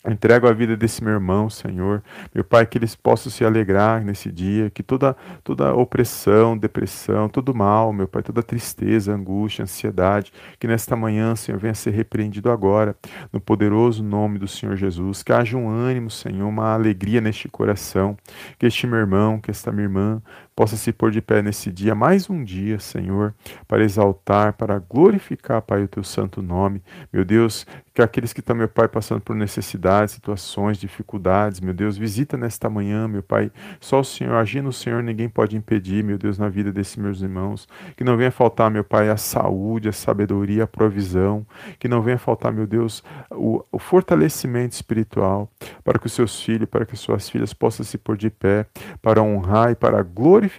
Entrego 0.03 0.47
a 0.47 0.51
vida 0.51 0.75
desse 0.75 1.03
meu 1.03 1.13
irmão, 1.13 1.47
Senhor. 1.47 2.01
Meu 2.33 2.43
Pai, 2.43 2.65
que 2.65 2.75
eles 2.75 2.95
possam 2.95 3.31
se 3.31 3.45
alegrar 3.45 4.03
nesse 4.03 4.31
dia, 4.31 4.67
que 4.71 4.81
toda, 4.81 5.15
toda 5.43 5.75
opressão, 5.75 6.57
depressão, 6.57 7.29
todo 7.29 7.53
mal, 7.53 7.93
meu 7.93 8.07
Pai, 8.07 8.23
toda 8.23 8.41
tristeza, 8.41 9.13
angústia, 9.13 9.61
ansiedade, 9.61 10.33
que 10.59 10.65
nesta 10.65 10.95
manhã, 10.95 11.35
Senhor, 11.35 11.59
venha 11.59 11.75
ser 11.75 11.91
repreendido 11.91 12.49
agora, 12.49 12.95
no 13.31 13.39
poderoso 13.39 14.03
nome 14.03 14.39
do 14.39 14.47
Senhor 14.47 14.75
Jesus. 14.75 15.21
Que 15.21 15.33
haja 15.33 15.55
um 15.55 15.69
ânimo, 15.69 16.09
Senhor, 16.09 16.47
uma 16.47 16.73
alegria 16.73 17.21
neste 17.21 17.47
coração. 17.47 18.17
Que 18.57 18.65
este 18.65 18.87
meu 18.87 18.97
irmão, 18.97 19.39
que 19.39 19.51
esta 19.51 19.71
minha 19.71 19.85
irmã 19.85 20.19
possa 20.61 20.77
se 20.77 20.93
pôr 20.93 21.09
de 21.09 21.23
pé 21.23 21.41
nesse 21.41 21.71
dia, 21.71 21.95
mais 21.95 22.29
um 22.29 22.43
dia, 22.43 22.79
Senhor, 22.79 23.33
para 23.67 23.83
exaltar, 23.83 24.53
para 24.53 24.77
glorificar, 24.77 25.59
Pai, 25.59 25.81
o 25.81 25.87
teu 25.87 26.03
santo 26.03 26.39
nome. 26.39 26.83
Meu 27.11 27.25
Deus, 27.25 27.65
que 27.95 27.99
aqueles 27.99 28.31
que 28.31 28.41
estão, 28.41 28.55
meu 28.55 28.67
Pai, 28.67 28.87
passando 28.87 29.21
por 29.21 29.35
necessidades, 29.35 30.13
situações, 30.13 30.77
dificuldades, 30.77 31.59
meu 31.59 31.73
Deus, 31.73 31.97
visita 31.97 32.37
nesta 32.37 32.69
manhã, 32.69 33.07
meu 33.07 33.23
Pai. 33.23 33.51
Só 33.79 34.01
o 34.01 34.03
Senhor, 34.03 34.35
agindo 34.35 34.69
o 34.69 34.73
Senhor, 34.73 35.01
ninguém 35.01 35.27
pode 35.27 35.57
impedir, 35.57 36.03
meu 36.03 36.19
Deus, 36.19 36.37
na 36.37 36.47
vida 36.47 36.71
desses 36.71 36.95
meus 36.95 37.23
irmãos. 37.23 37.67
Que 37.97 38.03
não 38.03 38.15
venha 38.15 38.29
faltar, 38.29 38.69
meu 38.69 38.83
Pai, 38.83 39.09
a 39.09 39.17
saúde, 39.17 39.89
a 39.89 39.91
sabedoria, 39.91 40.65
a 40.65 40.67
provisão. 40.67 41.43
Que 41.79 41.87
não 41.87 42.03
venha 42.03 42.19
faltar, 42.19 42.53
meu 42.53 42.67
Deus, 42.67 43.03
o, 43.31 43.65
o 43.71 43.79
fortalecimento 43.79 44.75
espiritual 44.75 45.49
para 45.83 45.97
que 45.97 46.05
os 46.05 46.13
seus 46.13 46.39
filhos, 46.39 46.69
para 46.69 46.85
que 46.85 46.93
as 46.93 46.99
suas 46.99 47.27
filhas 47.27 47.51
possam 47.51 47.83
se 47.83 47.97
pôr 47.97 48.15
de 48.15 48.29
pé, 48.29 48.67
para 49.01 49.23
honrar 49.23 49.71
e 49.71 49.75
para 49.75 50.03
glorificar, 50.03 50.50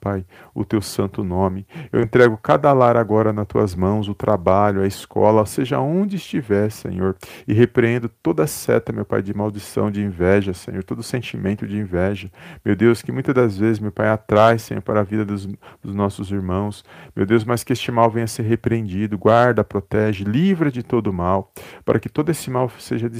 Pai, 0.00 0.24
o 0.54 0.64
teu 0.64 0.80
santo 0.80 1.22
nome. 1.24 1.66
Eu 1.92 2.00
entrego 2.02 2.36
cada 2.36 2.72
lar 2.72 2.96
agora 2.96 3.32
nas 3.32 3.46
tuas 3.46 3.74
mãos, 3.74 4.08
o 4.08 4.14
trabalho, 4.14 4.82
a 4.82 4.86
escola, 4.86 5.44
seja 5.46 5.80
onde 5.80 6.16
estiver, 6.16 6.70
Senhor, 6.70 7.16
e 7.46 7.52
repreendo 7.52 8.08
toda 8.08 8.46
seta, 8.46 8.92
meu 8.92 9.04
Pai, 9.04 9.22
de 9.22 9.34
maldição, 9.34 9.90
de 9.90 10.02
inveja, 10.02 10.52
Senhor, 10.54 10.82
todo 10.84 11.02
sentimento 11.02 11.66
de 11.66 11.78
inveja, 11.78 12.30
meu 12.64 12.74
Deus, 12.74 13.02
que 13.02 13.12
muitas 13.12 13.34
das 13.34 13.58
vezes, 13.58 13.78
meu 13.78 13.92
Pai, 13.92 14.08
atrai, 14.08 14.58
Senhor, 14.58 14.82
para 14.82 15.00
a 15.00 15.04
vida 15.04 15.24
dos, 15.24 15.46
dos 15.82 15.94
nossos 15.94 16.30
irmãos, 16.30 16.84
meu 17.14 17.26
Deus, 17.26 17.44
mas 17.44 17.64
que 17.64 17.72
este 17.72 17.90
mal 17.90 18.10
venha 18.10 18.24
a 18.24 18.28
ser 18.28 18.42
repreendido, 18.42 19.18
guarda, 19.18 19.64
protege, 19.64 20.24
livra 20.24 20.70
de 20.70 20.82
todo 20.82 21.12
mal, 21.12 21.52
para 21.84 21.98
que 21.98 22.08
todo 22.08 22.30
esse 22.30 22.50
mal 22.50 22.70
seja 22.78 23.10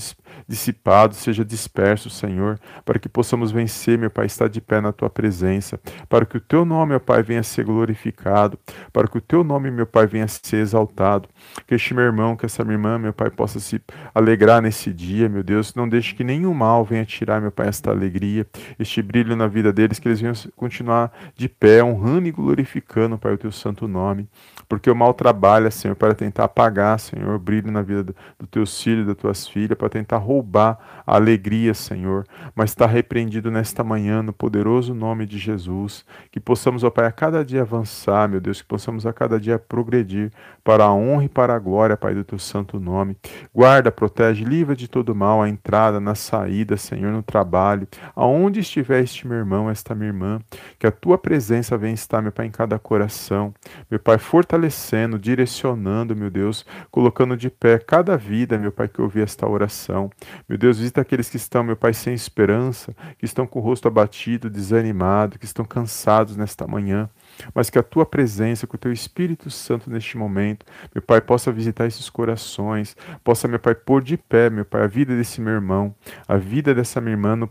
dissipado, 0.46 1.14
seja 1.14 1.44
disperso, 1.44 2.10
Senhor, 2.10 2.58
para 2.84 2.98
que 2.98 3.08
possamos 3.08 3.50
vencer, 3.50 3.98
meu 3.98 4.10
Pai, 4.10 4.26
estar 4.26 4.48
de 4.48 4.60
pé 4.60 4.80
na 4.80 4.92
tua 4.92 5.10
presença, 5.10 5.80
para 6.08 6.24
que 6.24 6.36
o 6.36 6.40
teu 6.40 6.64
nome, 6.64 6.90
meu 6.90 7.00
Pai, 7.00 7.22
venha 7.22 7.42
ser 7.42 7.64
glorificado, 7.64 8.58
para 8.92 9.08
que 9.08 9.18
o 9.18 9.20
teu 9.20 9.42
nome, 9.44 9.70
meu 9.70 9.86
Pai, 9.86 10.06
venha 10.06 10.28
ser 10.28 10.58
exaltado, 10.58 11.28
que 11.66 11.74
este 11.74 11.92
meu 11.92 12.04
irmão, 12.04 12.36
que 12.36 12.46
essa 12.46 12.64
minha 12.64 12.74
irmã, 12.74 12.98
meu 12.98 13.12
Pai, 13.12 13.30
possa 13.30 13.48
possa 13.48 13.60
se 13.60 13.80
alegrar 14.14 14.60
nesse 14.60 14.92
dia, 14.92 15.28
meu 15.28 15.42
Deus. 15.42 15.74
Não 15.74 15.88
deixe 15.88 16.14
que 16.14 16.22
nenhum 16.22 16.52
mal 16.52 16.84
venha 16.84 17.04
tirar, 17.04 17.40
meu 17.40 17.50
Pai, 17.50 17.68
esta 17.68 17.90
alegria, 17.90 18.46
este 18.78 19.00
brilho 19.02 19.34
na 19.34 19.46
vida 19.46 19.72
deles, 19.72 19.98
que 19.98 20.06
eles 20.06 20.20
venham 20.20 20.34
continuar 20.54 21.12
de 21.34 21.48
pé, 21.48 21.82
honrando 21.82 22.28
e 22.28 22.32
glorificando, 22.32 23.18
Pai, 23.18 23.32
o 23.32 23.38
teu 23.38 23.50
santo 23.50 23.88
nome. 23.88 24.28
Porque 24.68 24.90
o 24.90 24.94
mal 24.94 25.14
trabalha, 25.14 25.70
Senhor, 25.70 25.94
para 25.94 26.14
tentar 26.14 26.44
apagar, 26.44 27.00
Senhor, 27.00 27.38
brilho 27.38 27.72
na 27.72 27.80
vida 27.80 28.04
dos 28.04 28.14
do 28.38 28.46
teus 28.46 28.82
filhos, 28.82 29.06
das 29.06 29.16
tuas 29.16 29.48
filhas, 29.48 29.78
para 29.78 29.88
tentar 29.88 30.18
roubar 30.18 30.78
a 31.06 31.16
alegria, 31.16 31.72
Senhor. 31.72 32.26
Mas 32.54 32.70
está 32.70 32.86
repreendido 32.86 33.50
nesta 33.50 33.82
manhã, 33.82 34.22
no 34.22 34.32
poderoso 34.32 34.94
nome 34.94 35.24
de 35.24 35.38
Jesus. 35.38 36.04
Que 36.30 36.38
possamos, 36.38 36.84
ó 36.84 36.90
Pai, 36.90 37.06
a 37.06 37.12
cada 37.12 37.44
dia 37.44 37.62
avançar, 37.62 38.28
meu 38.28 38.40
Deus, 38.40 38.60
que 38.60 38.68
possamos 38.68 39.06
a 39.06 39.12
cada 39.12 39.40
dia 39.40 39.58
progredir 39.58 40.30
para 40.62 40.84
a 40.84 40.92
honra 40.92 41.24
e 41.24 41.28
para 41.28 41.54
a 41.54 41.58
glória, 41.58 41.96
Pai, 41.96 42.14
do 42.14 42.22
teu 42.22 42.38
santo 42.38 42.78
nome. 42.78 43.16
Guarda, 43.54 43.90
protege, 43.90 44.44
livra 44.44 44.76
de 44.76 44.86
todo 44.86 45.14
mal 45.14 45.40
a 45.40 45.48
entrada, 45.48 45.98
na 45.98 46.14
saída, 46.14 46.76
Senhor, 46.76 47.10
no 47.10 47.22
trabalho, 47.22 47.88
aonde 48.14 48.60
estiver 48.60 49.02
este 49.02 49.26
meu 49.26 49.38
irmão, 49.38 49.70
esta 49.70 49.94
minha 49.94 50.08
irmã, 50.08 50.40
que 50.78 50.86
a 50.86 50.90
tua 50.90 51.16
presença 51.16 51.78
venha 51.78 51.94
estar, 51.94 52.20
meu 52.20 52.32
Pai, 52.32 52.46
em 52.46 52.50
cada 52.50 52.78
coração, 52.78 53.54
meu 53.90 53.98
Pai, 53.98 54.18
fortalecendo, 54.58 55.18
direcionando, 55.18 56.16
meu 56.16 56.30
Deus, 56.30 56.66
colocando 56.90 57.36
de 57.36 57.48
pé 57.48 57.78
cada 57.78 58.16
vida, 58.16 58.58
meu 58.58 58.72
Pai, 58.72 58.88
que 58.88 59.00
ouvi 59.00 59.20
esta 59.20 59.48
oração. 59.48 60.10
Meu 60.48 60.58
Deus, 60.58 60.78
visita 60.78 61.00
aqueles 61.00 61.30
que 61.30 61.36
estão, 61.36 61.62
meu 61.62 61.76
Pai, 61.76 61.94
sem 61.94 62.12
esperança, 62.12 62.94
que 63.18 63.24
estão 63.24 63.46
com 63.46 63.60
o 63.60 63.62
rosto 63.62 63.86
abatido, 63.86 64.50
desanimado, 64.50 65.38
que 65.38 65.44
estão 65.44 65.64
cansados 65.64 66.36
nesta 66.36 66.66
manhã 66.66 67.08
mas 67.54 67.70
que 67.70 67.78
a 67.78 67.82
tua 67.82 68.04
presença, 68.04 68.66
que 68.66 68.74
o 68.74 68.78
teu 68.78 68.92
Espírito 68.92 69.50
Santo 69.50 69.90
neste 69.90 70.16
momento, 70.16 70.66
meu 70.94 71.02
Pai, 71.02 71.20
possa 71.20 71.52
visitar 71.52 71.86
esses 71.86 72.10
corações, 72.10 72.96
possa, 73.22 73.46
meu 73.46 73.58
Pai, 73.58 73.74
pôr 73.74 74.02
de 74.02 74.16
pé, 74.16 74.50
meu 74.50 74.64
Pai, 74.64 74.82
a 74.82 74.86
vida 74.86 75.16
desse 75.16 75.40
meu 75.40 75.52
irmão, 75.52 75.94
a 76.26 76.36
vida 76.36 76.74
dessa 76.74 77.00
minha 77.00 77.12
irmã 77.12 77.36
no, 77.36 77.48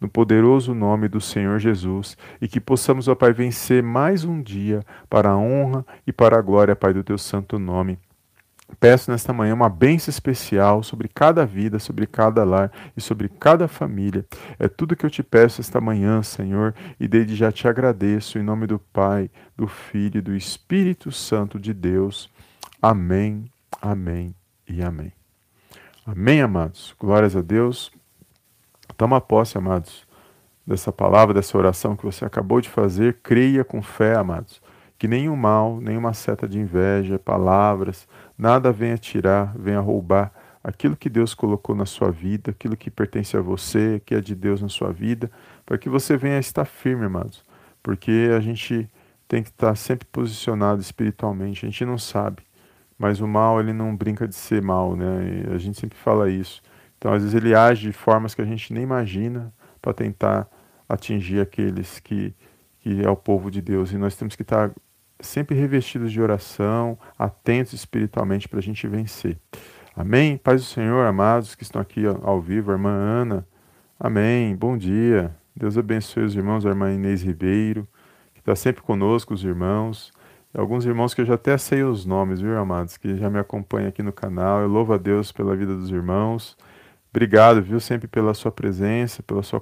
no 0.00 0.08
poderoso 0.08 0.74
nome 0.74 1.08
do 1.08 1.20
Senhor 1.20 1.58
Jesus, 1.58 2.16
e 2.40 2.48
que 2.48 2.60
possamos, 2.60 3.08
ó 3.08 3.14
Pai, 3.14 3.32
vencer 3.32 3.82
mais 3.82 4.24
um 4.24 4.42
dia 4.42 4.82
para 5.08 5.30
a 5.30 5.36
honra 5.36 5.84
e 6.06 6.12
para 6.12 6.38
a 6.38 6.42
glória, 6.42 6.76
Pai, 6.76 6.92
do 6.92 7.04
teu 7.04 7.18
santo 7.18 7.58
nome. 7.58 7.98
Peço 8.80 9.10
nesta 9.10 9.32
manhã 9.32 9.54
uma 9.54 9.68
bênção 9.68 10.10
especial 10.10 10.82
sobre 10.82 11.08
cada 11.08 11.46
vida, 11.46 11.78
sobre 11.78 12.06
cada 12.06 12.44
lar 12.44 12.70
e 12.96 13.00
sobre 13.00 13.28
cada 13.28 13.68
família. 13.68 14.26
É 14.58 14.68
tudo 14.68 14.96
que 14.96 15.06
eu 15.06 15.10
te 15.10 15.22
peço 15.22 15.60
esta 15.60 15.80
manhã, 15.80 16.22
Senhor, 16.22 16.74
e 16.98 17.06
desde 17.06 17.36
já 17.36 17.52
te 17.52 17.68
agradeço 17.68 18.38
em 18.38 18.42
nome 18.42 18.66
do 18.66 18.78
Pai, 18.78 19.30
do 19.56 19.66
Filho 19.68 20.18
e 20.18 20.22
do 20.22 20.34
Espírito 20.34 21.12
Santo 21.12 21.60
de 21.60 21.72
Deus. 21.72 22.28
Amém, 22.82 23.44
amém 23.80 24.34
e 24.68 24.82
amém. 24.82 25.12
Amém, 26.04 26.40
amados. 26.42 26.94
Glórias 26.98 27.34
a 27.34 27.40
Deus. 27.40 27.95
Toma 28.96 29.20
posse, 29.20 29.58
amados, 29.58 30.06
dessa 30.66 30.92
palavra, 30.92 31.34
dessa 31.34 31.56
oração 31.56 31.96
que 31.96 32.04
você 32.04 32.24
acabou 32.24 32.60
de 32.60 32.68
fazer. 32.68 33.18
Creia 33.22 33.64
com 33.64 33.82
fé, 33.82 34.16
amados, 34.16 34.60
que 34.98 35.06
nenhum 35.06 35.36
mal, 35.36 35.80
nenhuma 35.80 36.12
seta 36.14 36.48
de 36.48 36.58
inveja, 36.58 37.18
palavras, 37.18 38.08
Nada 38.38 38.70
venha 38.70 38.98
tirar, 38.98 39.54
venha 39.56 39.80
roubar 39.80 40.30
aquilo 40.62 40.96
que 40.96 41.08
Deus 41.08 41.32
colocou 41.32 41.74
na 41.74 41.86
sua 41.86 42.10
vida, 42.10 42.50
aquilo 42.50 42.76
que 42.76 42.90
pertence 42.90 43.36
a 43.36 43.40
você, 43.40 44.02
que 44.04 44.14
é 44.14 44.20
de 44.20 44.34
Deus 44.34 44.60
na 44.60 44.68
sua 44.68 44.92
vida, 44.92 45.30
para 45.64 45.78
que 45.78 45.88
você 45.88 46.16
venha 46.16 46.38
estar 46.38 46.64
firme, 46.66 47.06
amados. 47.06 47.42
Porque 47.82 48.30
a 48.36 48.40
gente 48.40 48.88
tem 49.26 49.42
que 49.42 49.48
estar 49.48 49.74
sempre 49.76 50.06
posicionado 50.12 50.80
espiritualmente. 50.80 51.64
A 51.64 51.68
gente 51.70 51.84
não 51.84 51.96
sabe, 51.96 52.42
mas 52.98 53.20
o 53.20 53.28
mal 53.28 53.58
ele 53.58 53.72
não 53.72 53.96
brinca 53.96 54.28
de 54.28 54.34
ser 54.34 54.60
mal, 54.60 54.94
né? 54.94 55.44
E 55.48 55.54
a 55.54 55.58
gente 55.58 55.80
sempre 55.80 55.96
fala 55.96 56.28
isso. 56.28 56.60
Então, 57.06 57.14
às 57.14 57.22
vezes 57.22 57.36
ele 57.36 57.54
age 57.54 57.86
de 57.86 57.92
formas 57.92 58.34
que 58.34 58.42
a 58.42 58.44
gente 58.44 58.72
nem 58.72 58.82
imagina 58.82 59.54
para 59.80 59.94
tentar 59.94 60.48
atingir 60.88 61.40
aqueles 61.40 62.00
que 62.00 62.34
que 62.80 63.00
é 63.00 63.08
o 63.08 63.14
povo 63.14 63.48
de 63.48 63.62
Deus. 63.62 63.92
E 63.92 63.96
nós 63.96 64.16
temos 64.16 64.34
que 64.34 64.42
estar 64.42 64.72
sempre 65.20 65.54
revestidos 65.54 66.10
de 66.10 66.20
oração, 66.20 66.98
atentos 67.16 67.74
espiritualmente 67.74 68.48
para 68.48 68.58
a 68.58 68.62
gente 68.62 68.88
vencer. 68.88 69.38
Amém? 69.94 70.36
Paz 70.36 70.62
do 70.62 70.66
Senhor, 70.66 71.06
amados 71.06 71.54
que 71.54 71.62
estão 71.62 71.80
aqui 71.80 72.02
ao 72.22 72.40
vivo, 72.40 72.72
irmã 72.72 72.90
Ana. 72.90 73.46
Amém. 74.00 74.56
Bom 74.56 74.76
dia. 74.76 75.32
Deus 75.54 75.78
abençoe 75.78 76.24
os 76.24 76.34
irmãos, 76.34 76.66
a 76.66 76.70
irmã 76.70 76.92
Inês 76.92 77.22
Ribeiro, 77.22 77.86
que 78.34 78.40
está 78.40 78.56
sempre 78.56 78.82
conosco, 78.82 79.32
os 79.32 79.44
irmãos. 79.44 80.12
Alguns 80.52 80.84
irmãos 80.84 81.14
que 81.14 81.20
eu 81.20 81.24
já 81.24 81.34
até 81.34 81.56
sei 81.56 81.84
os 81.84 82.04
nomes, 82.04 82.40
viu, 82.40 82.58
amados, 82.58 82.96
que 82.96 83.16
já 83.16 83.30
me 83.30 83.38
acompanham 83.38 83.90
aqui 83.90 84.02
no 84.02 84.12
canal. 84.12 84.60
Eu 84.60 84.68
louvo 84.68 84.92
a 84.92 84.98
Deus 84.98 85.30
pela 85.30 85.54
vida 85.54 85.72
dos 85.72 85.88
irmãos. 85.88 86.56
Obrigado, 87.16 87.62
viu, 87.62 87.80
sempre 87.80 88.06
pela 88.06 88.34
sua 88.34 88.52
presença, 88.52 89.22
pela 89.22 89.42
sua 89.42 89.58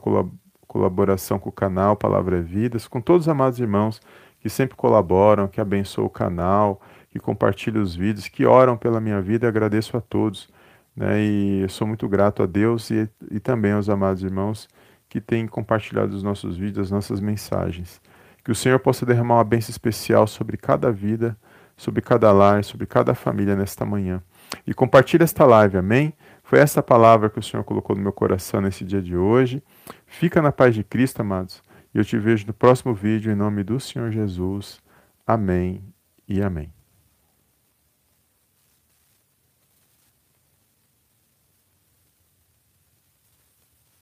colaboração 0.67 1.39
com 1.39 1.51
o 1.51 1.53
canal 1.53 1.95
Palavra 1.95 2.39
é 2.39 2.41
Vidas, 2.41 2.89
com 2.89 3.01
todos 3.01 3.27
os 3.27 3.29
amados 3.29 3.61
irmãos 3.61 4.01
que 4.41 4.51
sempre 4.51 4.77
colaboram, 4.77 5.47
que 5.47 5.61
abençoam 5.61 6.09
o 6.09 6.11
canal, 6.11 6.83
que 7.11 7.21
compartilham 7.21 7.81
os 7.81 7.95
vídeos, 7.95 8.27
que 8.27 8.45
oram 8.45 8.77
pela 8.77 9.01
minha 9.01 9.23
vida. 9.23 9.47
Agradeço 9.47 9.97
a 9.97 10.01
todos. 10.01 10.49
Né? 10.97 11.23
E 11.23 11.69
sou 11.69 11.87
muito 11.87 12.09
grato 12.09 12.43
a 12.43 12.47
Deus 12.47 12.91
e, 12.91 13.09
e 13.31 13.39
também 13.39 13.71
aos 13.71 13.89
amados 13.89 14.25
irmãos 14.25 14.69
que 15.09 15.21
têm 15.21 15.47
compartilhado 15.47 16.13
os 16.13 16.25
nossos 16.25 16.57
vídeos, 16.57 16.89
as 16.89 16.91
nossas 16.91 17.21
mensagens. 17.21 18.01
Que 18.43 18.51
o 18.51 18.55
Senhor 18.55 18.81
possa 18.81 19.07
derramar 19.07 19.37
uma 19.37 19.45
bênção 19.45 19.71
especial 19.71 20.27
sobre 20.27 20.57
cada 20.57 20.91
vida, 20.91 21.37
sobre 21.77 22.03
cada 22.03 22.33
lar, 22.33 22.65
sobre 22.65 22.85
cada 22.85 23.15
família 23.15 23.55
nesta 23.55 23.87
manhã. 23.87 24.21
E 24.67 24.75
compartilhe 24.75 25.23
esta 25.23 25.45
live, 25.45 25.79
amém? 25.79 26.13
Foi 26.45 26.59
essa 26.59 26.83
palavra 26.83 27.31
que 27.31 27.39
o 27.39 27.43
Senhor 27.43 27.65
colocou 27.65 27.97
no 27.97 28.03
meu 28.03 28.13
coração 28.13 28.61
nesse 28.61 28.85
dia 28.85 29.01
de 29.01 29.17
hoje. 29.17 29.63
Fica 30.07 30.43
na 30.43 30.53
paz 30.53 30.75
de 30.75 30.85
Cristo, 30.85 31.21
amados. 31.21 31.63
E 31.93 31.99
eu 31.99 32.05
te 32.05 32.19
vejo 32.19 32.47
no 32.47 32.53
próximo 32.53 32.95
vídeo 32.95 33.33
em 33.33 33.35
nome 33.35 33.65
do 33.65 33.81
Senhor 33.81 34.13
Jesus. 34.13 34.79
Amém 35.27 35.83
e 36.29 36.43
amém. 36.43 36.84